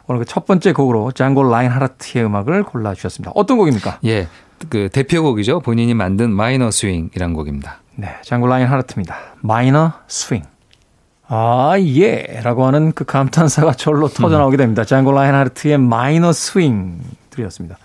오늘 0.06 0.20
그 0.20 0.24
첫 0.26 0.46
번째 0.46 0.72
곡으로 0.72 1.12
장고 1.12 1.42
라인 1.42 1.70
하르트의 1.70 2.24
음악을 2.24 2.62
골라 2.62 2.94
주셨습니다. 2.94 3.32
어떤 3.34 3.58
곡입니까? 3.58 3.98
예. 4.04 4.28
그 4.70 4.88
대표곡이죠. 4.90 5.60
본인이 5.60 5.92
만든 5.94 6.30
Minor 6.30 6.70
Swing이란 6.70 7.34
곡입니다. 7.34 7.80
네, 7.96 8.14
장고 8.22 8.46
라인 8.46 8.66
하르트입니다. 8.66 9.16
Minor 9.40 9.92
Swing. 10.06 10.44
아, 11.28 11.74
예. 11.78 12.40
라고 12.42 12.66
하는 12.66 12.92
그 12.92 13.04
감탄사가 13.04 13.72
절로 13.72 14.08
터져 14.08 14.38
나오게 14.38 14.56
됩니다. 14.56 14.84
장고 14.84 15.12
라인 15.12 15.34
하르트의 15.34 15.78
Minor 15.78 16.32
Swing 16.32 17.00
들이었습니다. 17.30 17.78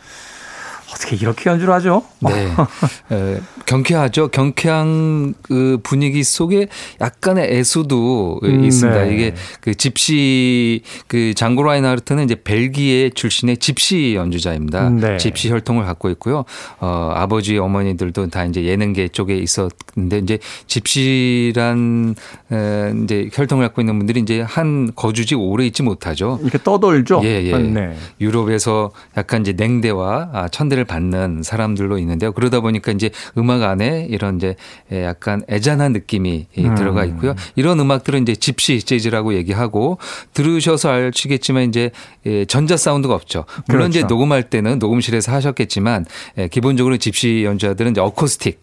어떻게 0.93 1.15
이렇게 1.15 1.49
연주를 1.49 1.73
하죠? 1.75 2.03
네. 2.19 2.51
에, 3.11 3.41
경쾌하죠. 3.65 4.27
경쾌한 4.29 5.33
그 5.41 5.79
분위기 5.83 6.23
속에 6.23 6.67
약간의 6.99 7.53
애수도 7.53 8.39
음, 8.43 8.63
있습니다. 8.65 9.05
네. 9.05 9.13
이게 9.13 9.35
그 9.61 9.75
집시 9.75 10.81
그 11.07 11.33
장고 11.33 11.63
라인하르트는 11.63 12.25
이제 12.25 12.35
벨기에 12.35 13.11
출신의 13.11 13.57
집시 13.57 14.15
연주자입니다. 14.15 14.89
네. 14.89 15.17
집시 15.17 15.49
혈통을 15.49 15.85
갖고 15.85 16.09
있고요. 16.11 16.43
어, 16.79 17.11
아버지 17.15 17.57
어머니들도 17.57 18.27
다 18.27 18.43
이제 18.45 18.63
예능계 18.65 19.09
쪽에 19.09 19.37
있었는데 19.37 20.17
이제 20.19 20.39
집시란 20.67 22.15
에, 22.51 22.93
이제 23.03 23.29
혈통을 23.33 23.65
갖고 23.65 23.81
있는 23.81 23.97
분들이 23.97 24.19
이제 24.19 24.41
한 24.41 24.91
거주지 24.95 25.35
오래 25.35 25.65
있지 25.65 25.83
못하죠. 25.83 26.39
이렇게 26.41 26.57
떠돌죠? 26.61 27.21
예, 27.23 27.43
예. 27.45 27.57
네. 27.57 27.95
유럽에서 28.19 28.91
약간 29.17 29.41
이제 29.41 29.53
냉대와 29.53 30.29
아, 30.33 30.47
천대를 30.49 30.80
받는 30.83 31.43
사람들로 31.43 31.97
있는데요. 31.99 32.31
그러다 32.31 32.59
보니까 32.59 32.91
이제 32.91 33.09
음악 33.37 33.63
안에 33.63 34.07
이런 34.09 34.37
이제 34.37 34.55
예, 34.91 35.03
약간 35.03 35.43
애잔한 35.49 35.93
느낌이 35.93 36.47
이 36.55 36.65
음. 36.65 36.75
들어가 36.75 37.05
있고요. 37.05 37.35
이런 37.55 37.79
음악들은 37.79 38.21
이제 38.23 38.35
집시 38.35 38.81
재즈라고 38.81 39.33
얘기하고 39.35 39.97
들으셔서 40.33 40.91
아시겠지만 40.91 41.63
이제 41.63 41.91
예, 42.25 42.45
전자 42.45 42.77
사운드가 42.77 43.13
없죠. 43.13 43.45
물론 43.67 43.89
이제 43.89 43.99
그렇죠. 43.99 44.13
녹음할 44.13 44.43
때는 44.49 44.79
녹음실에서 44.79 45.31
하셨겠지만 45.31 46.05
예, 46.37 46.47
기본적으로 46.47 46.97
집시 46.97 47.43
연주자들은 47.43 47.91
이제 47.91 48.01
어코스틱 48.01 48.61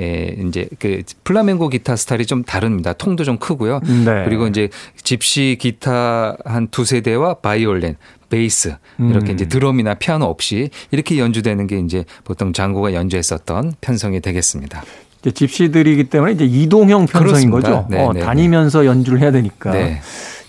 예, 0.00 0.34
이제 0.48 0.68
그 0.78 1.02
플라멩고 1.24 1.68
기타 1.68 1.94
스타일이 1.96 2.24
좀 2.26 2.42
다릅니다. 2.42 2.92
통도 2.94 3.22
좀 3.24 3.36
크고요. 3.38 3.80
네. 4.04 4.24
그리고 4.24 4.46
이제 4.46 4.68
집시 5.02 5.58
기타 5.60 6.36
한 6.44 6.68
두 6.70 6.84
세 6.84 7.00
대와 7.02 7.34
바이올린, 7.34 7.96
베이스 8.30 8.76
이렇게 8.98 9.32
음. 9.32 9.34
이제 9.34 9.46
드럼이나 9.48 9.94
피아노 9.94 10.24
없이 10.26 10.70
이렇게 10.90 11.18
연주되는 11.18 11.66
게 11.66 11.78
이제 11.78 12.04
보통 12.24 12.52
장고가 12.52 12.94
연주했었던 12.94 13.74
편성이 13.80 14.20
되겠습니다. 14.20 14.82
이제 15.20 15.30
집시들이기 15.32 16.04
때문에 16.04 16.32
이제 16.32 16.44
이동형 16.46 17.06
편성인 17.06 17.50
그렇습니다. 17.50 17.70
거죠. 17.70 17.86
네, 17.90 18.02
어, 18.02 18.12
네, 18.14 18.20
다니면서 18.20 18.86
연주를 18.86 19.20
해야 19.20 19.30
되니까. 19.32 19.70
네. 19.72 20.00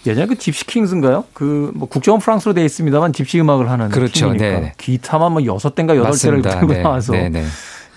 예전에 0.08 0.26
그 0.28 0.36
Gipsy 0.38 0.66
Kings인가요? 0.66 1.26
그 1.34 1.72
뭐 1.76 1.88
국적은 1.88 2.20
프랑스로 2.20 2.54
돼 2.56 2.64
있습니다만 2.66 3.14
집시 3.14 3.40
음악을 3.40 3.70
하는 3.70 3.90
그렇죠. 3.90 4.34
팀이니까 4.34 4.60
네. 4.62 4.74
기타만 4.78 5.32
뭐 5.34 5.46
여섯 5.46 5.76
대인가 5.76 5.96
여덟 5.96 6.18
대를. 6.18 6.42
들고 6.42 6.74
네. 6.74 6.82
나와서 6.82 7.14
네, 7.14 7.30
네. 7.30 7.44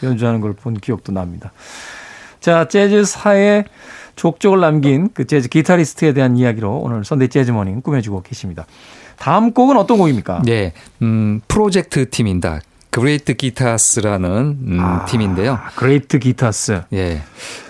연주하는 0.02 0.40
걸 0.40 0.54
본 0.54 0.74
기억도 0.74 1.12
납니다. 1.12 1.52
자, 2.40 2.68
재즈사의 2.68 3.64
족적을 4.16 4.60
남긴 4.60 5.08
그 5.12 5.26
재즈 5.26 5.48
기타리스트에 5.48 6.12
대한 6.12 6.36
이야기로 6.36 6.78
오늘 6.78 7.04
Sunday 7.04 7.28
Jazz 7.28 7.50
Morning 7.50 7.80
꾸며주고 7.82 8.22
계십니다. 8.22 8.66
다음 9.18 9.52
곡은 9.52 9.76
어떤 9.76 9.98
곡입니까? 9.98 10.42
네. 10.44 10.72
음, 11.02 11.40
프로젝트 11.48 12.08
팀입니다. 12.10 12.60
Great 12.90 13.34
Guitars라는 13.34 14.30
음, 14.66 14.78
아, 14.80 15.04
팀인데요. 15.06 15.58
Great 15.74 16.18
Guitars. 16.20 16.82
예. 16.92 17.22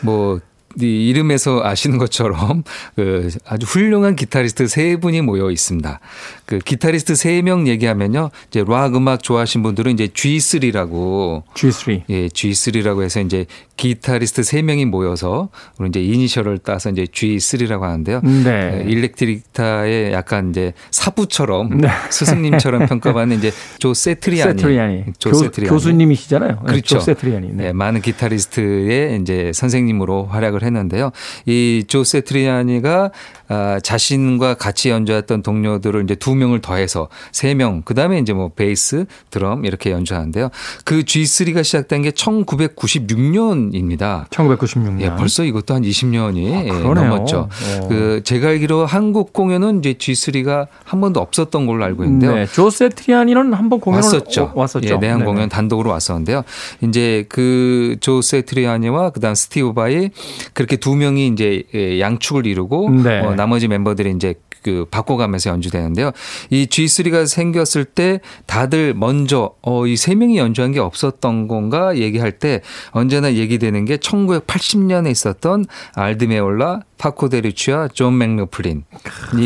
뭐, 0.03 0.41
이 0.81 1.09
이름에서 1.09 1.63
아시는 1.65 1.99
것처럼 1.99 2.65
그 2.97 3.29
아주 3.47 3.67
훌륭한 3.67 4.17
기타리스트 4.17 4.67
세 4.67 4.97
분이 4.97 5.21
모여 5.23 5.51
있습니다. 5.51 6.01
그 6.47 6.59
기타리스트 6.59 7.15
세 7.15 7.43
명 7.43 7.67
얘기하면요. 7.69 8.31
이제 8.49 8.65
락 8.67 8.97
음악 8.97 9.23
좋아하신 9.23 9.63
분들은 9.63 9.93
이제 9.93 10.07
G3라고 10.07 11.43
G3. 11.55 12.03
예, 12.09 12.29
G3라고 12.29 13.03
해서 13.03 13.21
이제 13.21 13.47
기타리스트 13.77 14.43
세 14.45 14.63
명이 14.63 14.85
모여서 14.85 15.49
우리 15.79 15.89
이제 15.89 16.01
이니셜을 16.01 16.59
따서 16.59 16.91
이제 16.91 17.05
G3라고 17.05 17.81
하는데요. 17.81 18.21
네. 18.23 18.85
예, 18.87 18.91
일렉트릭 18.91 19.45
기타의 19.45 20.13
약간 20.13 20.51
이제 20.51 20.73
사부처럼 20.91 21.79
네. 21.81 21.89
스승님처럼 22.11 22.87
평가받는 22.89 23.39
이제 23.39 23.51
조 23.79 23.93
세트리아니. 23.93 24.61
세트리아니. 24.61 25.05
조 25.19 25.31
교, 25.31 25.37
세트리아니. 25.39 25.71
교수님이시잖아요. 25.71 26.51
네, 26.51 26.59
그렇죠. 26.67 26.99
조 26.99 27.01
세트리아니. 27.01 27.49
네. 27.49 27.65
네, 27.65 27.73
많은 27.73 28.01
기타리스트의 28.01 29.21
이제 29.21 29.51
선생님으로 29.55 30.27
활약을 30.27 30.63
했는데요. 30.63 31.11
이 31.47 31.85
조 31.89 32.03
세트리아니가 32.05 33.11
아, 33.49 33.79
자신과 33.83 34.55
같이 34.55 34.91
연주했던 34.91 35.43
동료들을 35.43 36.05
이제 36.05 36.15
두 36.15 36.35
명을 36.35 36.61
더해서 36.61 37.09
세 37.33 37.55
명, 37.55 37.83
그 37.85 37.95
다음에 37.95 38.19
이제 38.19 38.33
뭐 38.33 38.51
베이스, 38.55 39.07
드럼 39.31 39.65
이렇게 39.65 39.91
연주하는데요. 39.91 40.51
그 40.85 41.01
G3가 41.03 41.65
시작된 41.65 42.03
게 42.03 42.11
1996년입니다. 42.11 44.29
1996년. 44.31 45.01
예, 45.01 45.11
벌써 45.17 45.45
이것도 45.45 45.75
한 45.75 45.83
20년이 45.83 46.71
아, 46.71 46.79
그러네요. 46.79 47.09
넘었죠. 47.11 47.49
어. 47.81 47.89
그 47.89 48.21
제가 48.25 48.49
알기로 48.49 48.87
한국 48.87 49.33
공연은 49.33 49.81
이제 49.81 49.95
G3가 49.95 50.69
한 50.85 51.01
번도 51.01 51.21
없었던 51.21 51.67
걸로 51.67 51.85
알고 51.85 52.05
있는데요. 52.05 52.35
네. 52.35 52.47
조 52.47 52.71
세트리아니는 52.71 53.53
한 53.53 53.65
번 53.69 53.81
공연을 53.81 54.05
왔었죠. 54.05 54.53
어, 54.55 54.61
왔었죠. 54.61 54.95
예, 54.95 54.99
내한 54.99 55.21
네네. 55.21 55.31
공연 55.31 55.49
단독으로 55.49 55.89
왔었는데요. 55.91 56.43
이제 56.83 57.25
그 57.31 57.97
조 58.01 58.43
새트리아니와 58.43 59.11
그다음 59.11 59.35
스티브 59.35 59.73
바이 59.73 60.11
그렇게 60.53 60.77
두 60.77 60.95
명이 60.97 61.29
이제 61.29 61.63
예, 61.75 61.99
양축을 62.01 62.47
이루고 62.47 62.91
네. 63.03 63.21
어, 63.21 63.34
나머지 63.35 63.69
멤버들이 63.69 64.11
이제 64.13 64.35
그 64.63 64.87
바꿔가면서 64.91 65.51
연주되는데요. 65.51 66.13
이 66.51 66.67
G3가 66.67 67.27
생겼을 67.27 67.85
때 67.85 68.21
다들 68.47 68.95
먼저 68.95 69.53
어, 69.63 69.87
이 69.87 69.97
세 69.97 70.15
명이 70.15 70.37
연주한 70.39 70.73
게 70.73 70.81
없었던 70.81 71.49
건가 71.49 71.97
얘기할 71.97 72.33
때 72.33 72.61
언제나 72.91 73.33
얘기되는 73.35 73.85
게 73.87 73.97
1980년에 73.97 75.11
있었던 75.11 75.65
알 75.95 76.12
디 76.12 76.29
메올라 76.29 76.81
파코 76.99 77.29
데 77.29 77.42
루치아와 77.42 77.89
존 77.89 78.17
맥로플린이 78.19 78.83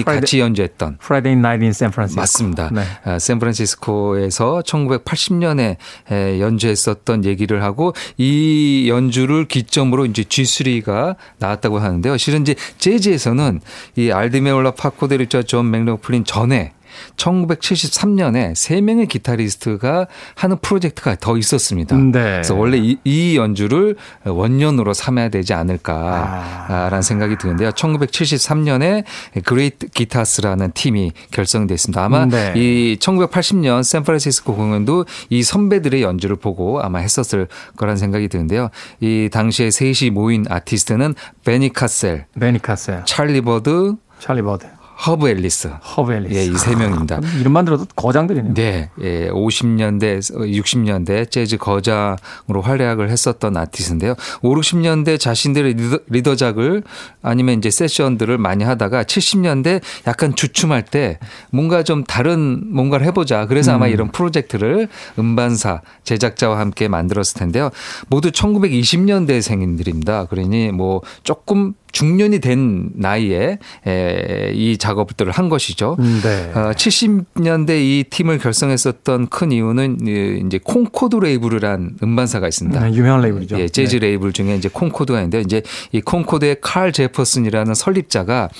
같이 0.05 0.39
연주했던 0.41 0.99
Friday 1.03 1.37
Night 1.39 1.63
in 1.65 1.71
San 1.71 1.91
Francisco. 1.93 2.21
맞습니다. 2.23 2.71
네. 2.73 2.83
아, 3.05 3.19
샌프란시스코에서 3.19 4.63
1980년에 4.65 5.77
에, 6.11 6.41
연주했었던 6.41 7.25
얘기를 7.25 7.63
하고 7.63 7.95
이 8.17 8.87
연주를 8.89 9.47
기점으로 9.47 10.07
이제 10.07 10.23
G3가 10.23 11.17
나왔다고 11.39 11.79
하는데요. 11.79 12.17
실은 12.17 12.43
이제 12.43 12.55
재즈에서는 12.79 13.61
이 13.97 14.11
알디메올라 14.11 14.73
파코데리자 14.73 15.43
존 15.43 15.71
맥로플린 15.71 16.25
전에 16.25 16.73
1973년에 17.17 18.55
세 18.55 18.81
명의 18.81 19.07
기타리스트가 19.07 20.07
하는 20.35 20.59
프로젝트가 20.59 21.17
더 21.17 21.37
있었습니다. 21.37 21.97
네. 21.97 22.13
그래서 22.13 22.55
원래 22.55 22.79
이, 22.79 22.99
이 23.05 23.37
연주를 23.37 23.97
원년으로 24.25 24.95
삼아야 24.95 25.29
되지 25.29 25.55
않을까라는 25.55 27.03
생각이 27.03 27.37
드는데요. 27.39 27.71
1973년에 27.71 29.05
Great 29.45 29.89
Guitars라는 29.89 30.73
팀이 30.73 31.13
결성됐습니다. 31.31 32.05
아마 32.05 32.27
네. 32.27 32.53
이 32.57 32.97
1980년 33.01 33.83
샌프란시스코 33.83 34.55
공연도 34.55 35.07
이 35.31 35.43
선배들의 35.43 36.03
연주를 36.03 36.37
보고 36.37 36.81
아마 36.81 36.99
했었을 36.99 37.49
거란 37.77 37.97
생각이 37.97 38.29
드는데요. 38.29 38.71
이 39.01 39.29
당시에 39.33 39.71
셋이 39.71 40.11
모인 40.11 40.45
아티스트는 40.49 41.15
바니 41.45 41.73
케셀, 41.73 42.27
바니 42.39 42.61
케셀, 42.61 43.03
찰리 43.05 43.41
버드, 43.41 43.95
찰리 44.19 44.43
버드, 44.43 44.67
허브 45.07 45.29
엘리스. 45.29 45.69
허브 45.97 46.13
엘리스. 46.13 46.35
예, 46.35 46.45
이 46.45 46.59
세 46.59 46.75
명입니다. 46.75 47.21
이름만 47.39 47.65
들어도 47.65 47.87
거장들이네요. 47.95 48.55
네, 48.55 48.91
예, 49.01 49.29
50년대, 49.31 50.19
60년대 50.19 51.31
재즈 51.31 51.57
거장으로 51.57 52.63
활약을 52.63 53.09
했었던 53.09 53.57
아티스트인데요. 53.57 54.15
5, 54.43 54.55
60년대 54.57 55.21
자신들의 55.21 55.75
리더, 55.75 55.99
리더작을 56.09 56.83
아니면 57.23 57.59
이제 57.59 57.71
세션들을 57.71 58.39
많이 58.39 58.65
하다가 58.65 59.05
70년대 59.05 59.81
약간 60.07 60.35
주춤할 60.35 60.85
때 60.85 61.19
뭔가 61.53 61.83
좀 61.85 62.03
다른 62.03 62.63
뭔가를 62.75 63.07
해보자. 63.07 63.47
그래서 63.47 63.73
아마 63.73 63.87
이런 63.87 64.11
프로젝트를 64.11 64.89
음반사 65.19 65.83
제작자와 66.05 66.59
함께 66.59 66.89
만들었을 66.89 67.39
텐데요. 67.39 67.71
모두 68.09 68.31
1920년대 68.31 69.41
생인들입니다. 69.43 70.25
그러니 70.27 70.73
뭐 70.73 71.03
조금 71.23 71.75
중년이 71.93 72.41
된 72.41 72.91
나이에 72.95 73.59
에, 73.87 74.53
이 74.55 74.77
작업들을 74.79 75.33
한 75.33 75.49
것이죠. 75.49 75.97
음, 75.99 76.21
네. 76.23 76.53
어, 76.55 76.73
70년대 76.73 77.71
이 77.71 78.05
팀을 78.09 78.39
결성했었던 78.39 79.29
큰 79.29 79.53
이유는 79.53 79.99
이 80.07 80.43
이제 80.47 80.59
콩코드 80.63 81.17
레이블이란 81.17 81.97
음반사가 82.03 82.49
있습니다. 82.49 82.81
네, 82.81 82.95
유명한 82.95 83.23
레이블이죠. 83.23 83.59
예, 83.59 83.69
재즈 83.69 84.01
네. 84.01 84.09
레이블 84.09 84.33
중에 84.33 84.55
이제 84.57 84.69
콩코드가 84.69 85.19
있는데 85.21 85.41
이제 85.41 85.63
이 85.93 86.01
콩코드의 86.01 86.57
칼 86.61 86.93
제퍼슨이라는 86.93 87.75
설립자가 87.75 88.51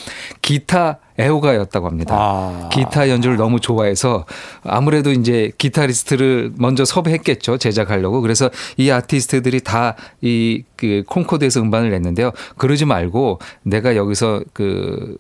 기타 0.43 0.99
애호가였다고 1.19 1.87
합니다. 1.87 2.15
아. 2.19 2.69
기타 2.73 3.09
연주를 3.09 3.37
너무 3.37 3.61
좋아해서 3.61 4.25
아무래도 4.63 5.11
이제 5.11 5.51
기타리스트를 5.59 6.53
먼저 6.57 6.85
섭외했겠죠. 6.85 7.59
제작하려고. 7.59 8.21
그래서 8.21 8.51
이 8.77 8.91
아티스트들이 8.91 9.61
다 9.61 9.95
이 10.23 10.63
그 10.77 11.03
콩코드에서 11.09 11.61
음반을 11.61 11.91
냈는데요. 11.91 12.31
그러지 12.57 12.85
말고 12.85 13.41
내가 13.65 13.97
여기서 13.97 14.43
그 14.53 15.17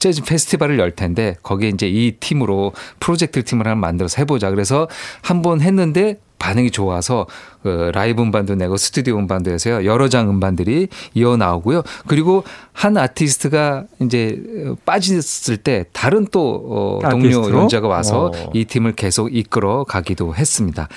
재즈 0.00 0.22
페스티벌을 0.24 0.80
열 0.80 0.90
텐데 0.90 1.36
거기에 1.44 1.68
이제 1.68 1.86
이 1.88 2.12
팀으로 2.18 2.72
프로젝트 2.98 3.44
팀을 3.44 3.66
하나 3.66 3.76
만들어서 3.76 4.16
해보자. 4.18 4.50
그래서 4.50 4.88
한 5.22 5.42
번 5.42 5.60
했는데 5.60 6.18
반응이 6.38 6.70
좋아서 6.70 7.26
그 7.62 7.90
라이브 7.92 8.22
음반도 8.22 8.54
내고 8.54 8.76
스튜디오 8.76 9.18
음반도 9.18 9.50
해서요. 9.50 9.84
여러 9.84 10.08
장 10.08 10.30
음반들이 10.30 10.88
이어 11.14 11.36
나오고요. 11.36 11.82
그리고 12.06 12.44
한 12.72 12.96
아티스트가 12.96 13.84
이제 14.02 14.40
빠졌을 14.84 15.56
때 15.56 15.86
다른 15.92 16.26
또 16.30 17.00
어, 17.02 17.08
동료? 17.10 17.50
연주자가 17.50 17.88
와서 17.88 18.30
어. 18.34 18.50
이 18.54 18.66
팀을 18.66 18.92
계속 18.92 19.34
이끌어 19.34 19.84
가기도 19.84 20.34
했습니다. 20.34 20.88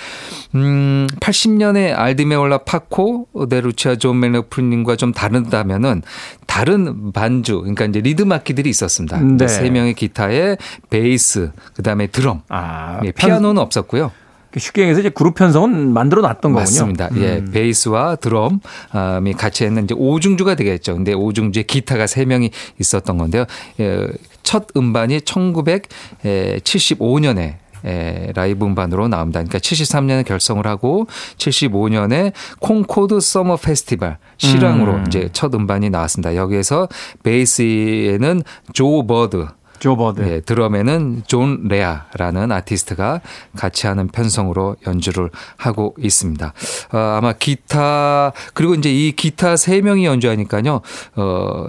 음, 0.55 1.07
80년에 1.19 1.97
알 1.97 2.10
디 2.10 2.22
메올라 2.22 2.59
파코 2.59 3.27
데 3.49 3.62
루치아 3.62 3.95
존 3.95 4.19
맥로플린과 4.19 4.95
좀 4.95 5.11
다르다면은 5.11 6.03
다른 6.45 7.11
반주, 7.11 7.59
그러니까 7.59 7.85
이제 7.85 8.01
리듬 8.01 8.31
악기들이 8.31 8.69
있었습니다. 8.69 9.19
네. 9.21 9.47
세 9.47 9.69
명의 9.69 9.93
기타에 9.93 10.57
베이스, 10.89 11.51
그다음에 11.75 12.07
드럼, 12.07 12.41
아, 12.49 12.99
예, 13.05 13.11
피아노는 13.11 13.61
없었고요. 13.61 14.11
쉽게 14.57 14.81
얘기해서 14.81 15.01
이제 15.01 15.09
그룹 15.09 15.35
편성은 15.35 15.93
만들어 15.93 16.21
놨던 16.21 16.53
거군요. 16.53 16.59
맞습니다. 16.59 17.09
예, 17.17 17.37
음. 17.37 17.51
베이스와 17.51 18.15
드럼이 18.15 19.33
같이 19.37 19.65
했는 19.65 19.83
이제 19.83 19.93
오중주가 19.97 20.55
되겠죠. 20.55 20.95
근데 20.95 21.13
오중주에 21.13 21.63
기타가 21.63 22.07
세 22.07 22.23
명이 22.25 22.49
있었던 22.79 23.17
건데요. 23.17 23.45
예, 23.79 24.07
첫 24.43 24.67
음반이 24.75 25.19
1975년에 25.19 27.55
에, 27.85 28.31
라이브 28.35 28.65
음반으로 28.65 29.07
나옵니다. 29.07 29.39
그러니까 29.39 29.59
73년에 29.59 30.25
결성을 30.25 30.65
하고 30.65 31.07
75년에 31.37 32.33
Concord 32.59 33.19
Summer 33.19 33.57
Festival 33.57 34.17
실황으로 34.37 34.95
음. 34.95 35.03
이제 35.07 35.29
첫 35.31 35.53
음반이 35.53 35.89
나왔습니다. 35.89 36.35
여기에서 36.35 36.87
베이스에는 37.23 38.43
조 38.73 39.07
버드, 39.07 39.47
조 39.79 39.95
버드. 39.95 40.21
네, 40.21 40.41
드럼에는 40.41 41.23
존 41.27 41.67
레아라는 41.67 42.51
아티스트가 42.51 43.21
같이 43.55 43.87
하는 43.87 44.07
편성으로 44.07 44.75
연주를 44.85 45.29
하고 45.57 45.95
있습니다. 45.97 46.53
어, 46.91 46.97
아마 46.97 47.33
기타 47.33 48.31
그리고 48.53 48.75
이제 48.75 48.91
이 48.91 49.11
기타 49.13 49.55
세 49.55 49.81
명이 49.81 50.05
연주하니까요. 50.05 50.81
어, 51.15 51.67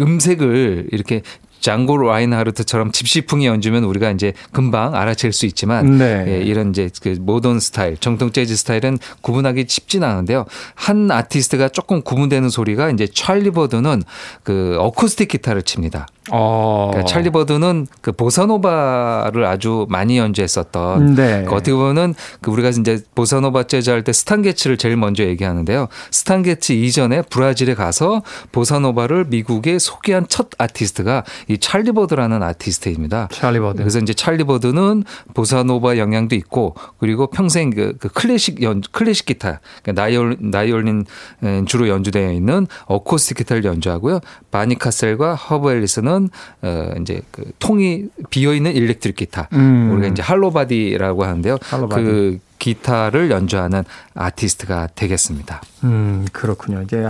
음색을 0.00 0.88
이렇게 0.92 1.22
장고 1.60 1.96
라인하르트처럼 1.96 2.92
집시풍이 2.92 3.46
연주면 3.46 3.84
우리가 3.84 4.10
이제 4.10 4.32
금방 4.52 4.94
알아챌 4.94 5.30
수 5.32 5.46
있지만 5.46 5.98
네. 5.98 6.24
예, 6.28 6.42
이런 6.42 6.70
이제 6.70 6.90
그 7.02 7.16
모던 7.20 7.60
스타일, 7.60 7.96
정통 7.96 8.32
재즈 8.32 8.56
스타일은 8.56 8.98
구분하기 9.20 9.66
쉽진 9.68 10.04
않은데요. 10.04 10.44
한 10.74 11.10
아티스트가 11.10 11.68
조금 11.68 12.02
구분되는 12.02 12.48
소리가 12.48 12.90
이제 12.90 13.06
찰리 13.12 13.50
버드는 13.50 14.02
그 14.42 14.76
어쿠스틱 14.78 15.28
기타를 15.28 15.62
칩니다. 15.62 16.06
어. 16.30 16.88
그러니까 16.90 17.10
찰리 17.10 17.30
버드는 17.30 17.86
그 18.02 18.12
보사노바를 18.12 19.46
아주 19.46 19.86
많이 19.88 20.18
연주했었던 20.18 21.14
네. 21.14 21.44
그 21.48 21.54
어떻게 21.54 21.72
보면은 21.72 22.14
그 22.40 22.50
우리가 22.50 22.68
이제 22.68 23.00
보사노바 23.14 23.64
재즈 23.64 23.90
할 23.90 24.02
때 24.02 24.12
스탄 24.12 24.38
게츠를 24.38 24.76
제일 24.76 24.96
먼저 24.96 25.24
얘기하는데요. 25.24 25.88
스탄 26.10 26.44
게츠 26.44 26.72
이전에 26.72 27.22
브라질에 27.22 27.74
가서 27.74 28.22
보사노바를 28.52 29.26
미국에 29.28 29.78
소개한 29.78 30.26
첫 30.28 30.48
아티스트가 30.56 31.24
이 31.48 31.58
찰리 31.58 31.92
버드라는 31.92 32.42
아티스트입니다. 32.42 33.28
찰리 33.32 33.58
버드. 33.58 33.78
그래서 33.78 33.98
이제 33.98 34.12
찰리 34.12 34.44
버드는 34.44 35.04
보사노바 35.34 35.96
영향도 35.98 36.34
있고 36.36 36.74
그리고 36.98 37.26
평생 37.26 37.70
그, 37.70 37.96
그 37.98 38.08
클래식 38.08 38.62
연 38.62 38.82
클래식 38.92 39.26
기타 39.26 39.60
그러니까 39.82 40.02
나일 40.02 40.36
나일론 40.40 41.04
에, 41.42 41.64
주로 41.64 41.88
연주되어 41.88 42.32
있는 42.32 42.66
어쿠스틱 42.86 43.38
기타를 43.38 43.64
연주하고요. 43.64 44.20
바니 44.50 44.78
카셀과 44.78 45.34
허브 45.34 45.70
엘리스는 45.70 46.28
어 46.62 46.92
이제 47.00 47.22
그 47.30 47.50
통이 47.58 48.04
비어 48.30 48.54
있는 48.54 48.74
일렉트릭 48.74 49.16
기타 49.16 49.48
음. 49.52 49.90
우리가 49.92 50.08
이제 50.08 50.22
hollow 50.22 50.66
body라고 50.66 51.24
하는데요. 51.24 51.58
hollow 51.62 51.84
body. 51.84 52.02
그 52.02 52.38
기타를 52.58 53.30
연주하는 53.30 53.84
아티스트가 54.14 54.88
되겠습니다. 54.94 55.62
음, 55.84 56.26
그렇군요. 56.32 56.82
이제 56.82 57.06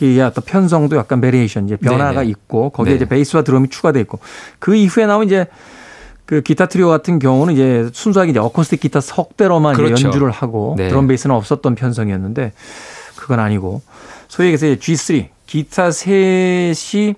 악기의 0.00 0.20
어떤 0.22 0.42
편성도 0.44 0.96
약간 0.96 1.20
variation, 1.20 1.66
이제 1.66 1.76
변화가 1.76 2.20
네네. 2.20 2.26
있고 2.30 2.70
거기에 2.70 2.92
네. 2.92 2.96
이제 2.96 3.04
베이스와 3.04 3.42
드럼이 3.42 3.68
추가돼 3.68 4.00
있고 4.00 4.18
그 4.58 4.74
이후에 4.74 5.06
나온 5.06 5.26
이제 5.26 5.46
그 6.24 6.42
기타 6.42 6.66
트리오 6.66 6.88
같은 6.88 7.18
경우는 7.18 7.54
이제 7.54 7.90
순수하게 7.92 8.30
이제 8.30 8.38
어쿠스틱 8.38 8.80
기타 8.80 9.00
석 9.00 9.36
대로만 9.36 9.74
이제 9.74 9.82
그렇죠. 9.82 10.06
연주를 10.06 10.30
하고 10.30 10.74
네. 10.78 10.88
드럼 10.88 11.06
베이스는 11.06 11.34
없었던 11.34 11.74
편성이었는데 11.74 12.52
그건 13.16 13.40
아니고 13.40 13.82
소위 14.28 14.48
얘기해서 14.48 14.66
이제 14.66 14.78
G3 14.94 15.28
기타 15.46 15.90
셋이 15.90 17.14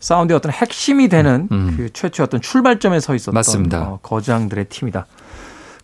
사운드의 0.00 0.36
어떤 0.36 0.50
핵심이 0.52 1.08
되는 1.08 1.48
음. 1.52 1.74
그 1.76 1.92
최초의 1.92 2.24
어떤 2.24 2.40
출발점에 2.40 3.00
서 3.00 3.14
있었던 3.14 3.34
맞습니다. 3.34 3.82
어, 3.82 3.98
거장들의 4.02 4.66
팀이다. 4.66 5.06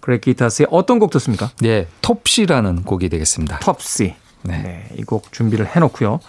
그래 0.01 0.19
기타스의 0.19 0.69
어떤 0.71 1.01
곡 1.01 1.11
듣습니까? 1.11 1.51
네, 1.61 1.89
톱시라는 2.01 2.85
곡이 2.85 3.09
되겠습니다. 3.09 3.59
텁시. 3.59 4.15
네. 4.47 4.63
네. 4.63 4.87
이 4.99 5.03
곡 5.05 5.33
준비를 5.33 5.67
해놓고요. 5.75 6.21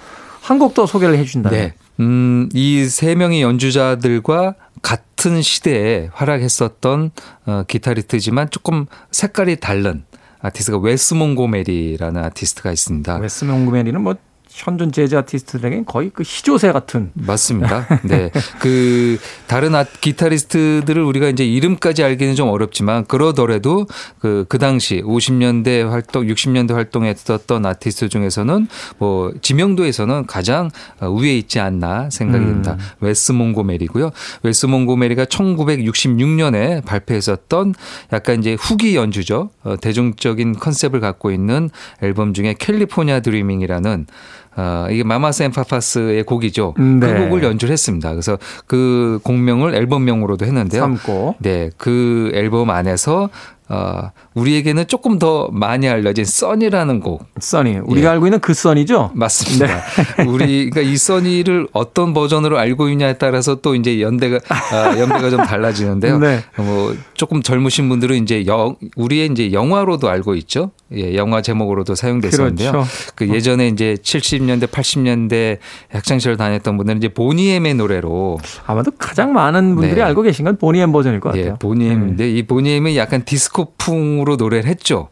한 0.42 0.60
곡 0.60 0.74
더 0.74 0.86
소개를 0.86 1.18
해주신다면. 1.18 1.60
네. 1.60 1.74
음, 2.00 2.50
이 2.54 2.86
세 2.90 3.16
명의 3.16 3.42
연주자들과 3.42 4.56
같은 4.82 5.42
시대에 5.42 6.10
활약했었던 6.14 7.12
어, 7.48 7.64
기타리스트지만 7.68 8.50
조금 8.52 8.86
색깔이 9.12 9.58
다른 9.60 10.04
아티스트가 10.40 10.78
웨스 10.78 11.16
몽고메리라는 11.16 12.24
아티스트가 12.26 12.72
있습니다. 12.72 13.18
웨스 13.18 13.46
몽고메리는 13.46 14.00
뭐 14.02 14.16
현존 14.50 14.92
재즈 14.92 15.16
아티스트들에겐 15.16 15.86
거의 15.86 16.10
그 16.14 16.24
시조새 16.24 16.72
같은. 16.72 17.12
맞습니다. 17.14 17.88
네. 18.04 18.32
그 18.60 19.18
다른 19.48 19.76
아, 19.76 19.84
기타리스트들을 19.84 21.02
우리가 21.02 21.28
이제 21.30 21.46
이름까지 21.46 22.04
알기는 22.04 22.36
좀 22.36 22.50
어렵지만 22.50 23.06
그러더라도 23.06 23.86
그, 24.20 24.46
그 24.50 24.58
당시 24.58 25.02
50년대 25.02 25.88
활동, 25.88 26.26
60년대 26.26 26.74
활동했었던 26.74 27.66
아티스트 27.66 28.10
중에서는 28.10 28.68
뭐 28.98 29.34
지명도에서는 29.42 30.26
가장 30.26 30.70
위에 31.02 31.38
있지 31.38 31.60
않나 31.60 32.10
생각이 32.10 32.46
듭니다. 32.46 32.74
음. 32.74 32.80
웨스 33.00 33.32
몽고메리고요. 33.32 34.12
웨스 34.44 34.66
몽고메리가 34.66 35.26
1966년에 35.26 36.84
발표했었던 36.86 37.76
약간 38.14 38.40
이제 38.40 38.56
후기 38.60 38.96
연주죠. 38.96 39.50
어, 39.64 39.76
대중적인 39.78 40.54
컨셉을 40.54 41.00
갖고 41.00 41.32
있는 41.32 41.70
앨범 42.02 42.34
중에 42.34 42.56
California 42.58 43.20
Dreamin'이라는 43.20 44.08
어, 44.58 44.88
이게 44.90 45.04
마마스 45.04 45.44
앤 45.44 45.52
파파스의 45.52 46.24
곡이죠. 46.24 46.74
그 46.74 46.82
네. 46.82 47.14
그 47.14 47.20
곡을 47.26 47.44
연주를 47.44 47.72
했습니다. 47.72 48.10
그래서 48.12 48.40
그 48.66 49.20
곡명을 49.24 49.76
앨범명으로도 49.76 50.46
했는데요. 50.46 50.82
삼고. 50.82 51.36
네. 51.40 51.70
그 51.78 52.32
앨범 52.34 52.72
안에서 52.72 53.30
어, 53.70 54.12
우리에게는 54.34 54.88
조금 54.88 55.20
더 55.20 55.50
많이 55.52 55.90
알려진 55.90 56.24
Sunny라는 56.24 57.02
곡. 57.02 57.26
Sunny. 57.40 57.80
우리가 57.84 58.08
예. 58.08 58.12
알고 58.14 58.28
있는 58.28 58.40
그 58.40 58.54
Sunny죠? 58.54 59.12
맞습니다. 59.14 59.66
네. 60.18 60.24
우리가 60.24 60.82
이 60.82 60.96
써니를 60.96 61.68
어떤 61.74 62.14
버전으로 62.14 62.58
알고 62.58 62.90
있냐에 62.90 63.18
따라서 63.18 63.56
또 63.56 63.76
이제 63.76 64.02
연대가 64.02 64.40
아, 64.50 64.98
연대가 64.98 65.30
좀 65.30 65.44
달라지는데요. 65.44 66.18
네. 66.20 66.40
뭐 66.58 66.96
조금 67.14 67.42
젊으신 67.42 67.90
분들은 67.90 68.24
이제 68.24 68.46
영 68.46 68.76
우리의 68.96 69.30
이제 69.32 69.52
영화로도 69.52 70.10
알고 70.10 70.36
있죠. 70.36 70.72
예, 70.94 71.16
영화 71.16 71.42
제목으로도 71.42 71.96
사용됐었는데요. 71.96 72.72
그렇죠. 72.72 72.90
그 73.16 73.28
예전에 73.28 73.68
이제 73.68 73.98
70년대, 74.02 74.68
80년대 74.68 75.58
학창 75.92 76.20
시절 76.20 76.38
다녔던 76.38 76.78
분들은 76.78 76.98
이제 77.00 77.10
보니엠의 77.10 77.74
노래로 77.76 78.38
아마도 78.66 78.92
가장 78.92 79.34
많은 79.34 79.76
분들이 79.76 79.96
네. 79.96 80.02
알고 80.04 80.22
계신 80.22 80.46
건 80.46 80.58
보니엠 80.58 80.94
버전일 80.94 81.20
것 81.20 81.36
예, 81.36 81.40
같아요. 81.40 81.54
예, 81.54 81.60
보니엠인데 81.60 82.24
네. 82.24 82.32
이 82.32 82.44
보니엠은 82.44 82.96
약간 82.96 83.26
디스코 83.26 83.57
풍으로 83.78 84.36
노래를 84.36 84.70
했죠. 84.70 85.10